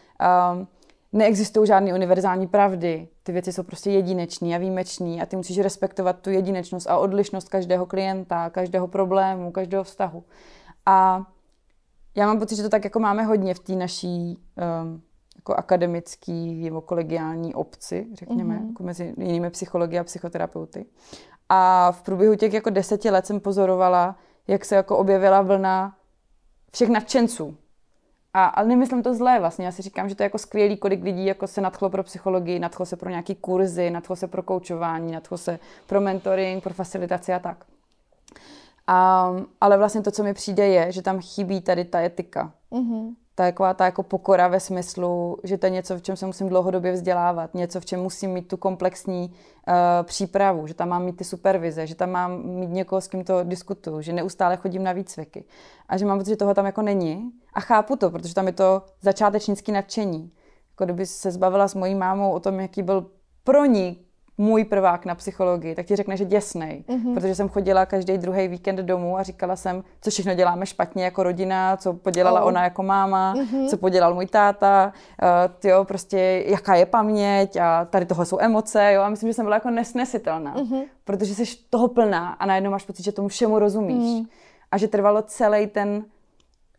[0.53, 0.67] Um,
[1.13, 3.07] neexistují žádné univerzální pravdy.
[3.23, 7.49] Ty věci jsou prostě jedinečný a výjimečný a ty musíš respektovat tu jedinečnost a odlišnost
[7.49, 10.23] každého klienta, každého problému, každého vztahu.
[10.85, 11.25] A
[12.15, 14.37] já mám pocit, že to tak jako máme hodně v té naší
[14.83, 15.01] um,
[15.35, 18.67] jako akademický nebo kolegiální obci, řekněme, mm-hmm.
[18.67, 20.85] jako mezi jinými psychologi a psychoterapeuty.
[21.49, 24.15] A v průběhu těch jako deseti let jsem pozorovala,
[24.47, 25.97] jak se jako objevila vlna
[26.73, 27.57] všech nadšenců,
[28.33, 29.65] a, ale nemyslím to zlé vlastně.
[29.65, 32.59] Já si říkám, že to je jako skvělý, kolik lidí jako se nadchlo pro psychologii,
[32.59, 37.33] nadchlo se pro nějaký kurzy, nadchlo se pro koučování, nadchlo se pro mentoring, pro facilitaci
[37.33, 37.65] a tak.
[38.87, 42.51] A, ale vlastně to, co mi přijde, je, že tam chybí tady ta etika.
[42.71, 46.49] Mm-hmm taková ta jako pokora ve smyslu, že to je něco, v čem se musím
[46.49, 49.33] dlouhodobě vzdělávat, něco, v čem musím mít tu komplexní
[49.67, 49.73] uh,
[50.03, 53.43] přípravu, že tam mám mít ty supervize, že tam mám mít někoho, s kým to
[53.43, 55.45] diskutuju, že neustále chodím na výcviky.
[55.89, 57.31] A že mám pocit, že toho tam jako není.
[57.53, 60.31] A chápu to, protože tam je to začátečnické nadšení.
[60.71, 63.11] Jako kdyby se zbavila s mojí mámou o tom, jaký byl
[63.43, 64.05] pro ní
[64.41, 67.13] můj prvák na psychologii, tak ti řekne, že děsnej, mm-hmm.
[67.13, 71.23] protože jsem chodila každý druhý víkend domů a říkala jsem, co všechno děláme špatně jako
[71.23, 72.47] rodina, co podělala oh.
[72.47, 73.67] ona jako máma, mm-hmm.
[73.69, 78.93] co podělal můj táta, uh, jo, prostě jaká je paměť a tady toho jsou emoce,
[78.93, 80.83] jo, a myslím, že jsem byla jako nesnesitelná, mm-hmm.
[81.03, 84.25] protože jsi toho plná a najednou máš pocit, že tomu všemu rozumíš mm.
[84.71, 86.05] a že trvalo celý ten,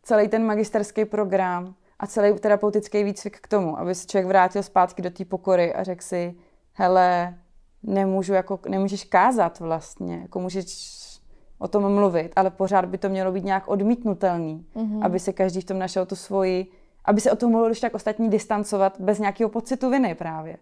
[0.02, 5.02] celý ten magisterský program a celý terapeutický výcvik k tomu, aby se člověk vrátil zpátky
[5.02, 6.34] do té pokory a řekl si,
[6.72, 7.34] hele,
[7.82, 10.66] nemůžu jako, nemůžeš kázat vlastně, jako můžeš
[11.58, 15.04] o tom mluvit, ale pořád by to mělo být nějak odmítnutelný, mm-hmm.
[15.04, 16.66] aby se každý v tom našel tu svoji,
[17.04, 20.56] aby se o tom mohlo když tak ostatní distancovat bez nějakého pocitu viny právě.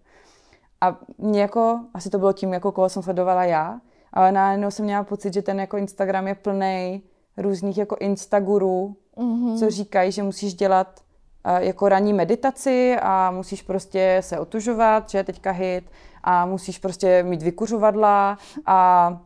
[0.80, 3.80] A mě jako, asi to bylo tím, jako koho jsem sledovala já,
[4.12, 7.02] ale najednou jsem měla pocit, že ten jako Instagram je plný
[7.36, 9.58] různých jako instagurů, mm-hmm.
[9.58, 11.00] co říkají, že musíš dělat
[11.46, 15.84] uh, jako ranní meditaci a musíš prostě se otužovat, že je teďka hit,
[16.24, 19.18] a musíš prostě mít vykuřovadla a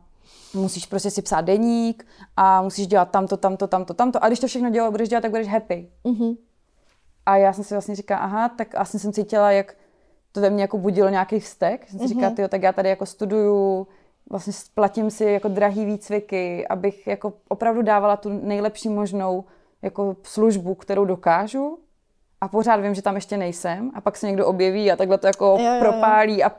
[0.53, 4.23] musíš prostě si psát deník a musíš dělat tamto, tamto, tamto, tamto.
[4.23, 5.89] A když to všechno dělat, budeš dělat, tak budeš happy.
[6.05, 6.37] Mm-hmm.
[7.25, 9.75] A já jsem si vlastně říkala, aha, tak asi jsem cítila, jak
[10.31, 11.89] to ve mně jako budilo nějaký vztek.
[11.89, 12.35] Jsem si říkala, Mhm.
[12.35, 13.87] tyjo, tak já tady jako studuju,
[14.29, 19.43] vlastně platím si jako drahý výcviky, abych jako opravdu dávala tu nejlepší možnou
[19.81, 21.77] jako službu, kterou dokážu.
[22.41, 23.91] A pořád vím, že tam ještě nejsem.
[23.93, 25.79] A pak se někdo objeví a takhle to jako Jo, jo, jo.
[25.79, 26.51] propálí a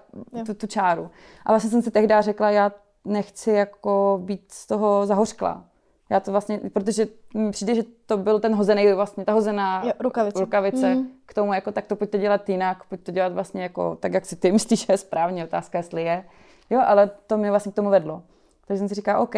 [0.46, 1.10] tu, tu čáru.
[1.46, 2.72] A vlastně jsem si tehdy řekla, já
[3.04, 5.64] nechci jako být z toho zahořklá.
[6.10, 9.92] Já to vlastně, protože mi přijde, že to byl ten hozený, vlastně ta hozená Jo,
[10.00, 10.40] rukavice.
[10.40, 11.08] rukavice Mm.
[11.26, 14.26] k tomu, jako tak to pojďte dělat jinak, pojď to dělat vlastně jako tak, jak
[14.26, 16.24] si ty myslíš, že je správně, otázka, jestli je.
[16.70, 18.22] Jo, ale to mě vlastně k tomu vedlo.
[18.66, 19.34] Takže jsem si říkala, OK,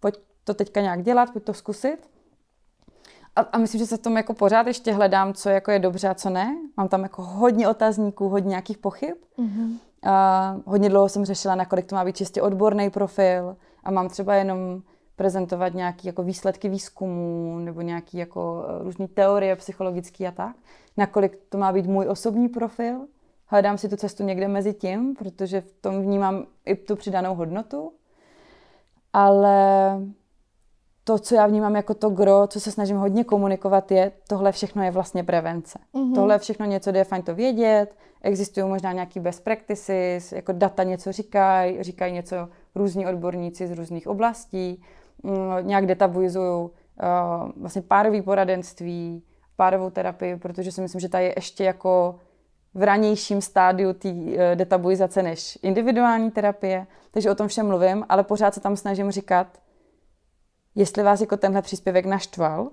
[0.00, 0.14] pojď
[0.44, 1.98] to teďka nějak dělat, pojď to zkusit.
[3.36, 6.08] A, a myslím, že se v tom jako pořád ještě hledám, co jako je dobře
[6.08, 6.56] a co ne.
[6.76, 9.16] Mám tam jako hodně otazníků, hodně nějakých pochyb.
[9.38, 9.78] Mhm.
[10.02, 14.34] A hodně dlouho jsem řešila, nakolik to má být čistě odborný profil a mám třeba
[14.34, 14.82] jenom
[15.16, 20.56] prezentovat nějaké jako výsledky výzkumů nebo nějaké jako eh, různé teorie psychologické a tak.
[20.96, 23.06] Nakolik to má být můj osobní profil.
[23.46, 27.92] Hledám si tu cestu někde mezi tím, protože v tom vnímám i tu přidanou hodnotu.
[29.12, 30.00] Ale
[31.06, 34.82] to, co já vnímám jako to gro, co se snažím hodně komunikovat, je, tohle všechno
[34.82, 35.78] je vlastně prevence.
[35.92, 36.14] Mhm.
[36.14, 40.52] Tohle je všechno něco, kde je fajn to vědět, existují možná nějaký best practices, jako
[40.52, 44.82] data něco říkají, říkají něco různí odborníci z různých oblastí,
[45.22, 46.70] mm, nějak detabuizují uh,
[47.56, 49.22] vlastně párový poradenství,
[49.56, 52.14] párovou terapii, protože si myslím, že ta je ještě jako
[52.74, 58.24] v ranějším stádiu té uh, detabuizace než individuální terapie, takže o tom všem mluvím, ale
[58.24, 59.46] pořád se tam snažím říkat,
[60.76, 62.70] jestli vás jako tenhle příspěvek naštval,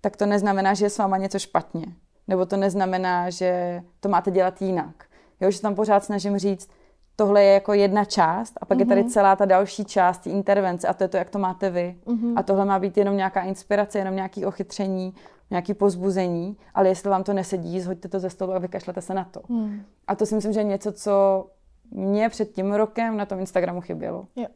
[0.00, 1.86] tak to neznamená, že je s váma něco špatně.
[2.28, 5.04] Nebo to neznamená, že to máte dělat jinak.
[5.40, 6.70] Jo, že tam pořád snažím říct,
[7.16, 8.80] tohle je jako jedna část a pak mm-hmm.
[8.80, 11.96] je tady celá ta další část, intervence a to je to, jak to máte vy.
[12.06, 12.32] Mm-hmm.
[12.36, 15.14] A tohle má být jenom nějaká inspirace, jenom nějaký ochytření,
[15.50, 19.24] nějaký pozbuzení, ale jestli vám to nesedí, zhoďte to ze stolu a vykašlete se na
[19.24, 19.42] to.
[19.48, 19.82] Hmm.
[20.06, 21.46] A to si myslím, že je něco, co
[21.90, 24.26] mě před tím rokem na tom Instagramu chybělo.
[24.36, 24.46] Jo.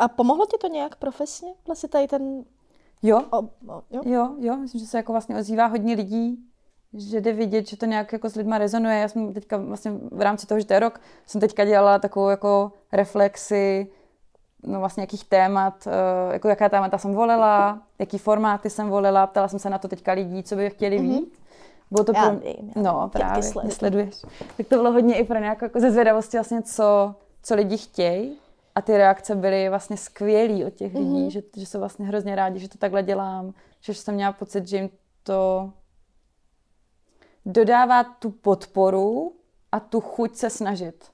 [0.00, 1.52] A pomohlo ti to nějak profesně?
[1.66, 2.44] Vlastně tady ten...
[3.02, 4.02] Jo, O, o, jo?
[4.04, 6.38] Jo, jo, myslím, že se jako vlastně ozývá hodně lidí,
[6.94, 8.98] že jde vidět, že to nějak jako s lidma rezonuje.
[8.98, 12.28] Já jsem teďka vlastně v rámci toho, že to je rok, jsem teďka dělala takovou
[12.28, 13.90] jako reflexi,
[14.62, 19.48] no vlastně jakých témat, eh, jako jaká témata jsem volila, jaký formáty jsem volila, ptala
[19.48, 21.08] jsem se na to teďka lidí, co by chtěli Mhm.
[21.08, 21.40] víc.
[21.90, 22.38] Bylo to Já pro...
[22.38, 24.14] vím, já No, právě, sleduješ.
[24.56, 28.38] Tak to bylo hodně i pro nějakou jako ze zvědavosti vlastně, co, co lidi chtějí.
[28.74, 31.30] A ty reakce byly vlastně skvělý od těch lidí, Mhm.
[31.30, 34.76] že, že jsou vlastně hrozně rádi, že to takhle dělám, že jsem měla pocit, že
[34.76, 34.90] jim
[35.22, 35.72] to
[37.46, 39.32] dodává tu podporu
[39.72, 41.10] a tu chuť se snažit.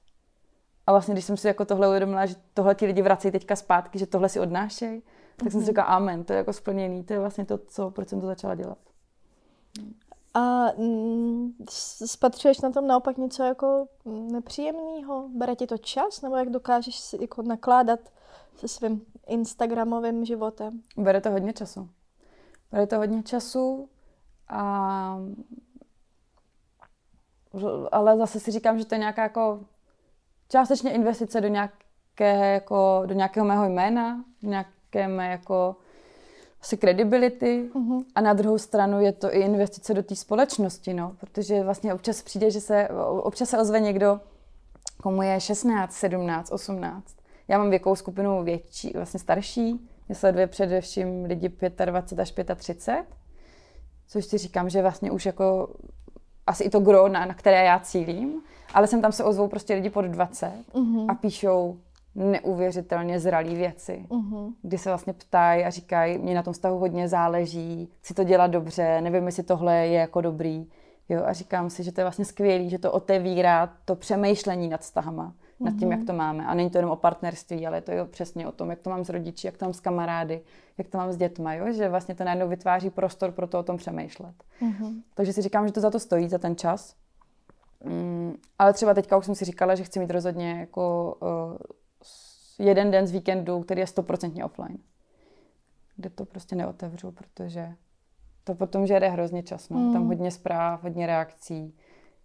[0.87, 3.99] A vlastně, když jsem si jako tohle uvědomila, že tohle ti lidi vracejí teďka zpátky,
[3.99, 5.03] že tohle si odnášejí,
[5.37, 8.09] tak jsem si říkala, amen, to je jako splněný, to je vlastně to, co, proč
[8.09, 8.79] jsem to začala dělat.
[10.37, 11.53] A mm,
[12.07, 15.29] spatřuješ na tom naopak něco jako nepříjemného?
[15.29, 16.23] Bere ti to čas?
[16.23, 18.01] Nebo jak dokážeš si jako nakládat
[18.57, 20.83] se svým Instagramovým životem?
[20.97, 21.89] Bere to hodně času.
[22.73, 23.89] Bere to hodně času
[24.49, 25.19] a
[27.93, 29.61] ale zase si říkám, že to je nějaká jako
[30.49, 35.77] částečně investice do nějaké, jako, do nějakého mého jména, do nějaké mé jako
[36.67, 38.01] asi credibility Mhm.
[38.15, 42.23] a na druhou stranu je to i investice do té společnosti, no, protože vlastně občas
[42.23, 42.89] přijde, že se,
[43.23, 44.21] občas se ozve někdo,
[45.03, 47.05] komu je 16, 17, 18.
[47.49, 51.49] Já mám věkovou skupinu větší, vlastně starší, mě sleduje především lidi
[51.85, 53.07] 25 až 35,
[54.09, 55.69] což si říkám, že vlastně už jako
[56.47, 58.43] asi i to gro, na, na které já cílím,
[58.75, 61.11] ale sem tam se ozvou prostě lidi pod 20 Mhm.
[61.11, 61.77] a píšou
[62.17, 64.55] neuvěřitelně zralý věci, Mhm.
[64.63, 68.47] kdy se vlastně ptají a říkají, mě na tom vztahu hodně záleží, chci to dělat
[68.51, 70.67] dobře, nevím, jestli tohle je jako dobrý.
[71.09, 74.81] Jo, a říkám si, že to je vlastně skvělý, že to otevírá to přemýšlení nad
[74.81, 76.47] vztahama, nad tím, jak to máme.
[76.47, 78.91] A není to jenom o partnerství, ale je to jo přesně o tom, jak to
[78.91, 80.41] mám s rodiči, jak to mám s kamarády,
[80.79, 81.73] jak to mám s dětma, jo?
[81.73, 84.35] že vlastně to najednou vytváří prostor pro to o tom přemýšlet.
[84.61, 85.03] Mhm.
[85.15, 86.95] Takže si říkám, že to za to stojí, za ten čas.
[87.85, 91.57] Mm, ale třeba teďka už jsem si říkala, že chci mít rozhodně jako uh,
[92.59, 94.79] jeden den z víkendu, který je stoprocentně offline.
[95.97, 97.73] Kde to prostě neotevřu, protože
[98.45, 99.69] to potom žere hrozně čas.
[99.69, 99.79] No.
[99.79, 99.93] Mm.
[99.93, 101.75] Tam hodně zpráv, hodně reakcí.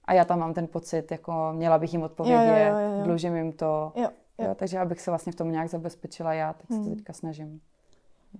[0.05, 3.03] A já tam mám ten pocit, jako měla bych jim odpovědět, Jo, jo, jo, jo.
[3.03, 3.91] dlužím jim to.
[3.95, 4.09] Jo, jo.
[4.47, 6.95] Jo, takže abych se vlastně v tom nějak zabezpečila já, tak se to Mm.
[6.95, 7.61] teďka snažím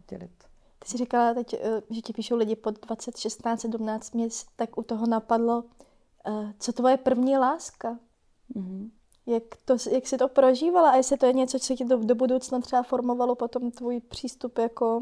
[0.10, 0.32] dělit.
[0.80, 4.14] Ty jsi říkala teď, eh, že ti píšou lidi pod 20, 16, 17.
[4.14, 5.64] Mě s- tak u toho napadlo,
[6.28, 7.98] eh, co tvoje první láska?
[8.56, 8.92] Mhm.
[9.26, 12.16] Jak, to, jak jsi to prožívala a jestli to je něco, co ti do, do
[12.16, 15.02] budoucna třeba formovalo potom tvůj přístup jako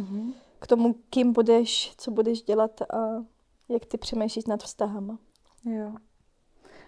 [0.00, 0.32] Mhm.
[0.58, 2.96] k tomu, kým budeš, co budeš dělat a
[3.68, 5.18] Jak ty přemýšlíš nad vztahama?
[5.64, 5.92] Jo.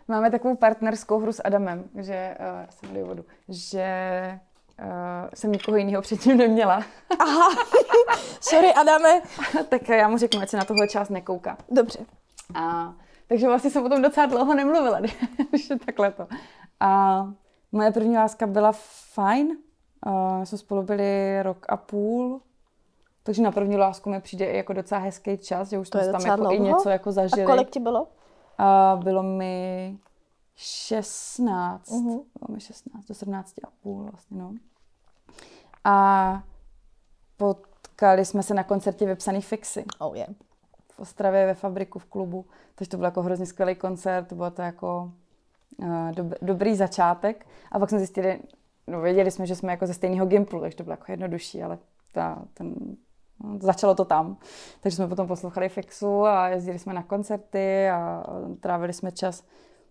[0.09, 3.85] Máme takovou partnerskou hru s Adamem, že uh, jsem vodu, že
[4.81, 4.87] uh,
[5.35, 6.75] jsem nikoho jiného předtím neměla.
[7.19, 7.49] Aha,
[8.41, 9.23] sorry Adame.
[9.69, 11.59] tak já mu řeknu, ať se na tohle část nekouká.
[11.71, 11.99] Dobře.
[12.55, 12.95] A,
[13.29, 15.01] takže vlastně jsem o tom docela dlouho nemluvila,
[15.51, 16.27] když je takhle to.
[16.81, 17.23] A
[17.73, 18.73] moje první láska byla
[19.15, 19.57] fajn.
[20.07, 22.41] Uh, jsme spolu byli rok a půl.
[23.23, 26.13] Takže na první lásku mi přijde i jako docela hezký čas, že už to jsme
[26.13, 27.43] tam jako i něco jako zažili.
[27.43, 28.09] A kolik ti bylo?
[28.59, 29.99] A bylo mi
[30.57, 32.25] 16, uh-huh.
[32.39, 34.55] bylo mi 16 do 17 a půl vlastně, no.
[35.85, 36.43] A
[37.37, 39.85] potkali jsme se na koncertě vypsaný Fixy.
[39.99, 40.31] Oh yeah.
[40.97, 42.45] V Ostravě ve fabriku v klubu.
[42.75, 45.13] Takže to byl jako hrozně skvělý koncert, bylo to jako
[45.77, 47.47] uh, dob, dobrý začátek.
[47.73, 48.41] A pak jsme zjistili,
[48.87, 51.79] no věděli jsme, že jsme jako ze stejného Gimplu, takže to bylo jako jednodušší, ale
[52.13, 52.75] ta, ten
[53.45, 54.37] No, začalo to tam.
[54.81, 58.25] Takže jsme potom poslouchali Fixu a jezdili jsme na koncerty a
[58.61, 59.45] trávili jsme čas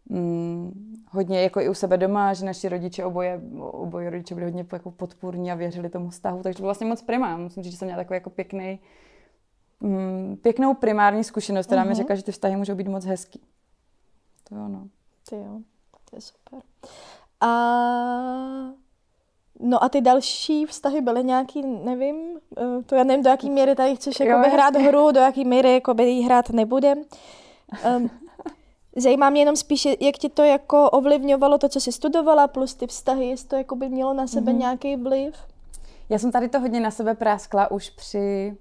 [0.09, 4.65] mm, hodně jako i u sebe doma, že naši rodiče oboje, oboje rodiče byli hodně
[4.73, 7.37] jako podpůrní a věřili tomu vztahu, takže to bylo vlastně moc prima.
[7.37, 8.79] Musím říct, že jsem měla takový jako pěkný,
[9.79, 11.85] mm, pěknou primární zkušenost, která uh-huh.
[11.85, 11.97] mi mhm.
[11.97, 13.41] řekla, že ty vztahy můžou být moc hezký.
[14.49, 14.87] To jo, no.
[15.29, 15.59] Ty jo,
[16.09, 16.59] to je super.
[17.41, 17.49] A
[19.59, 22.15] No a ty další vztahy byly nějaký, nevím,
[22.57, 25.73] eh, to já nevím, do jaký míry tady chceš jakoby hrát hru, do jaký míry
[25.73, 27.03] jakoby jí hrát nebudem.
[27.97, 28.09] Um,
[28.95, 32.87] zajímá mě jenom spíš, jak ti to jako ovlivňovalo to, co jsi studovala, plus ty
[32.87, 34.57] vztahy, jestli to jako by mělo na sebe mm-hmm.
[34.57, 35.35] nějaký vliv?
[36.09, 38.57] Já jsem tady to hodně na sebe práskla už při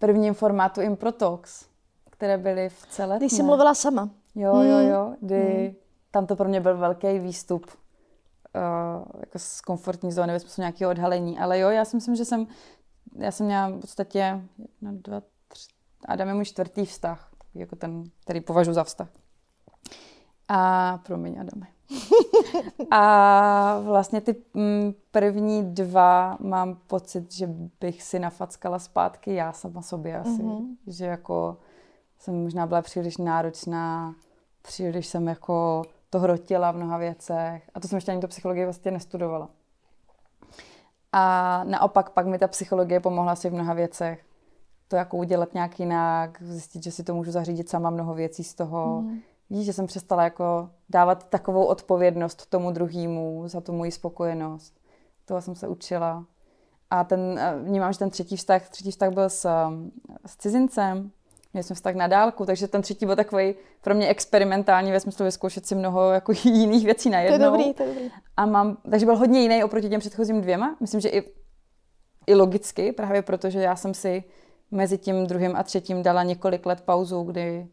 [0.00, 1.66] prvním formátu Improtox,
[2.10, 3.16] které byly v celé.
[3.16, 4.10] Když jsi mluvila sama.
[4.34, 5.16] Jo, jo, jo, mhm.
[5.20, 5.74] kdy mm.
[6.10, 10.90] tam to pro mě byl velký výstup uh, jako z komfortní zóny ve smyslu nějakého
[10.90, 11.38] odhalení.
[11.38, 12.46] Ale jo, já si myslím, že jsem,
[13.16, 15.68] já jsem měla v podstatě jedna, dva, tři,
[16.04, 19.08] Adam je můj čtvrtý vztah, jako ten, který považuji za vztah.
[20.48, 21.66] A promiň, Adame.
[22.90, 27.46] A vlastně ty mm, první dva mám pocit, že
[27.80, 30.42] bych si nafackala zpátky já sama sobě asi.
[30.42, 30.76] Mm-hmm.
[30.86, 31.56] Že jako
[32.18, 34.14] jsem možná byla příliš náročná,
[34.62, 37.70] příliš jsem jako to hrotila v mnoha věcech.
[37.74, 39.48] A to jsem ještě ani to psychologii vlastně nestudovala.
[41.12, 44.24] A naopak pak mi ta psychologie pomohla si v mnoha věcech.
[44.88, 48.54] To jako udělat nějak jinak, zjistit, že si to můžu zařídit sama mnoho věcí z
[48.54, 49.02] toho.
[49.02, 49.20] Mm.
[49.50, 54.80] Víš, že jsem přestala jako dávat takovou odpovědnost tomu druhému za tu moji spokojenost.
[55.24, 56.24] Toho jsem se učila.
[56.90, 59.48] A ten, vnímám, že ten třetí vztah, třetí vztah byl s,
[60.26, 61.10] s cizincem,
[61.52, 65.24] Měli jsme vztah na dálku, takže ten třetí byl takový pro mě experimentální ve smyslu
[65.24, 67.38] vyzkoušet si mnoho jako jiných věcí najednou.
[67.38, 68.10] To je dobrý, to je dobrý.
[68.36, 70.76] A mám, takže byl hodně jiný oproti těm předchozím dvěma.
[70.80, 71.32] Myslím, že i,
[72.26, 74.24] i logicky, právě protože já jsem si
[74.70, 77.66] mezi tím druhým a třetím dala několik let pauzu, kdy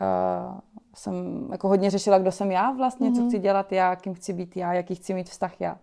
[0.00, 0.60] uh,
[0.96, 3.14] jsem jako hodně řešila, kdo jsem já vlastně, mm-hmm.
[3.14, 3.28] co mhm.
[3.28, 5.78] chci dělat já, kým chci být já, jaký chci mít vztah já.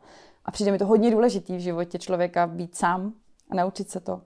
[0.46, 3.14] A přijde mi to hodně důležitý v životě člověka být sám
[3.50, 4.22] a naučit se to.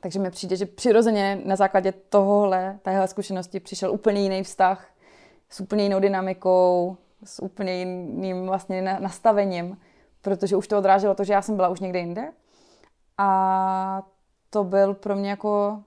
[0.00, 4.88] Takže mi přijde, že přirozeně na základě tohohle, téhle zkušenosti přišel úplně jiný vztah
[5.48, 9.78] s úplně jinou dynamikou, s úplně jiným vlastně nastavením,
[10.20, 12.32] protože už to odráželo to, že já jsem byla už někde jinde.
[13.18, 14.02] A
[14.50, 15.82] to byl pro mě jako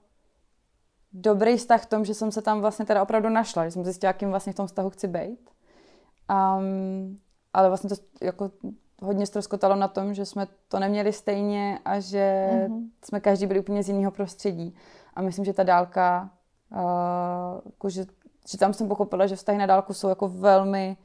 [1.12, 4.08] dobrý vztah v tom, že jsem se tam vlastně teda opravdu našla, že jsem zjistila,
[4.08, 5.50] jakým vlastně v tom vztahu chci být.
[6.30, 7.18] Um,
[7.52, 8.50] ale vlastně to jako
[9.02, 12.88] hodně ztroskotalo na tom, že jsme to neměli stejně a že mm-hmm.
[13.04, 14.74] jsme každý byli úplně z jiného prostředí.
[15.14, 16.30] A myslím, že ta dálka,
[16.72, 18.06] uh, jako že,
[18.50, 20.96] že tam jsem pochopila, že vztahy na dálku jsou jako velmi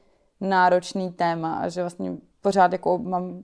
[0.42, 3.44] náročný téma a že vlastně pořád jako mám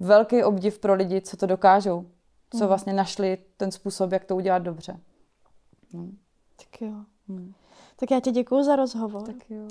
[0.00, 2.06] velký obdiv pro lidi, co to dokážou,
[2.50, 2.68] co mm.
[2.68, 5.00] vlastně našli ten způsob, jak to udělat dobře.
[5.92, 6.08] No.
[6.56, 6.94] Tak jo.
[7.28, 7.54] Hmm.
[7.96, 9.26] Tak já ti děkuji za rozhovor.
[9.26, 9.68] Tak jo.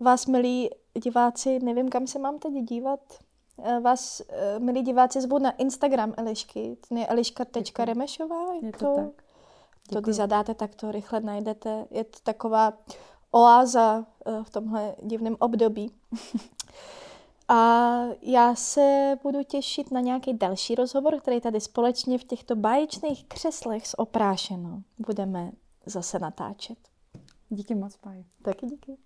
[0.00, 0.70] Vás, milí
[1.02, 3.00] diváci, nevím, kam se mám teď dívat.
[3.62, 6.76] Eh, vás, eh, milí diváci, zvu na Instagram Elišky.
[6.88, 8.54] To je eliška.remešová.
[8.62, 9.24] Je to, to tak.
[9.90, 11.86] To, když zadáte, tak to rychle najdete.
[11.90, 12.72] Je to taková
[13.30, 15.92] oáza eh, v tomhle divném období.
[17.50, 23.24] A já se budu těšit na nějaký další rozhovor, který tady společně v těchto báječných
[23.24, 25.50] křeslech s oprášenou budeme
[25.86, 26.78] zase natáčet.
[27.48, 28.24] Díky moc, Páj.
[28.42, 28.96] Taky díky.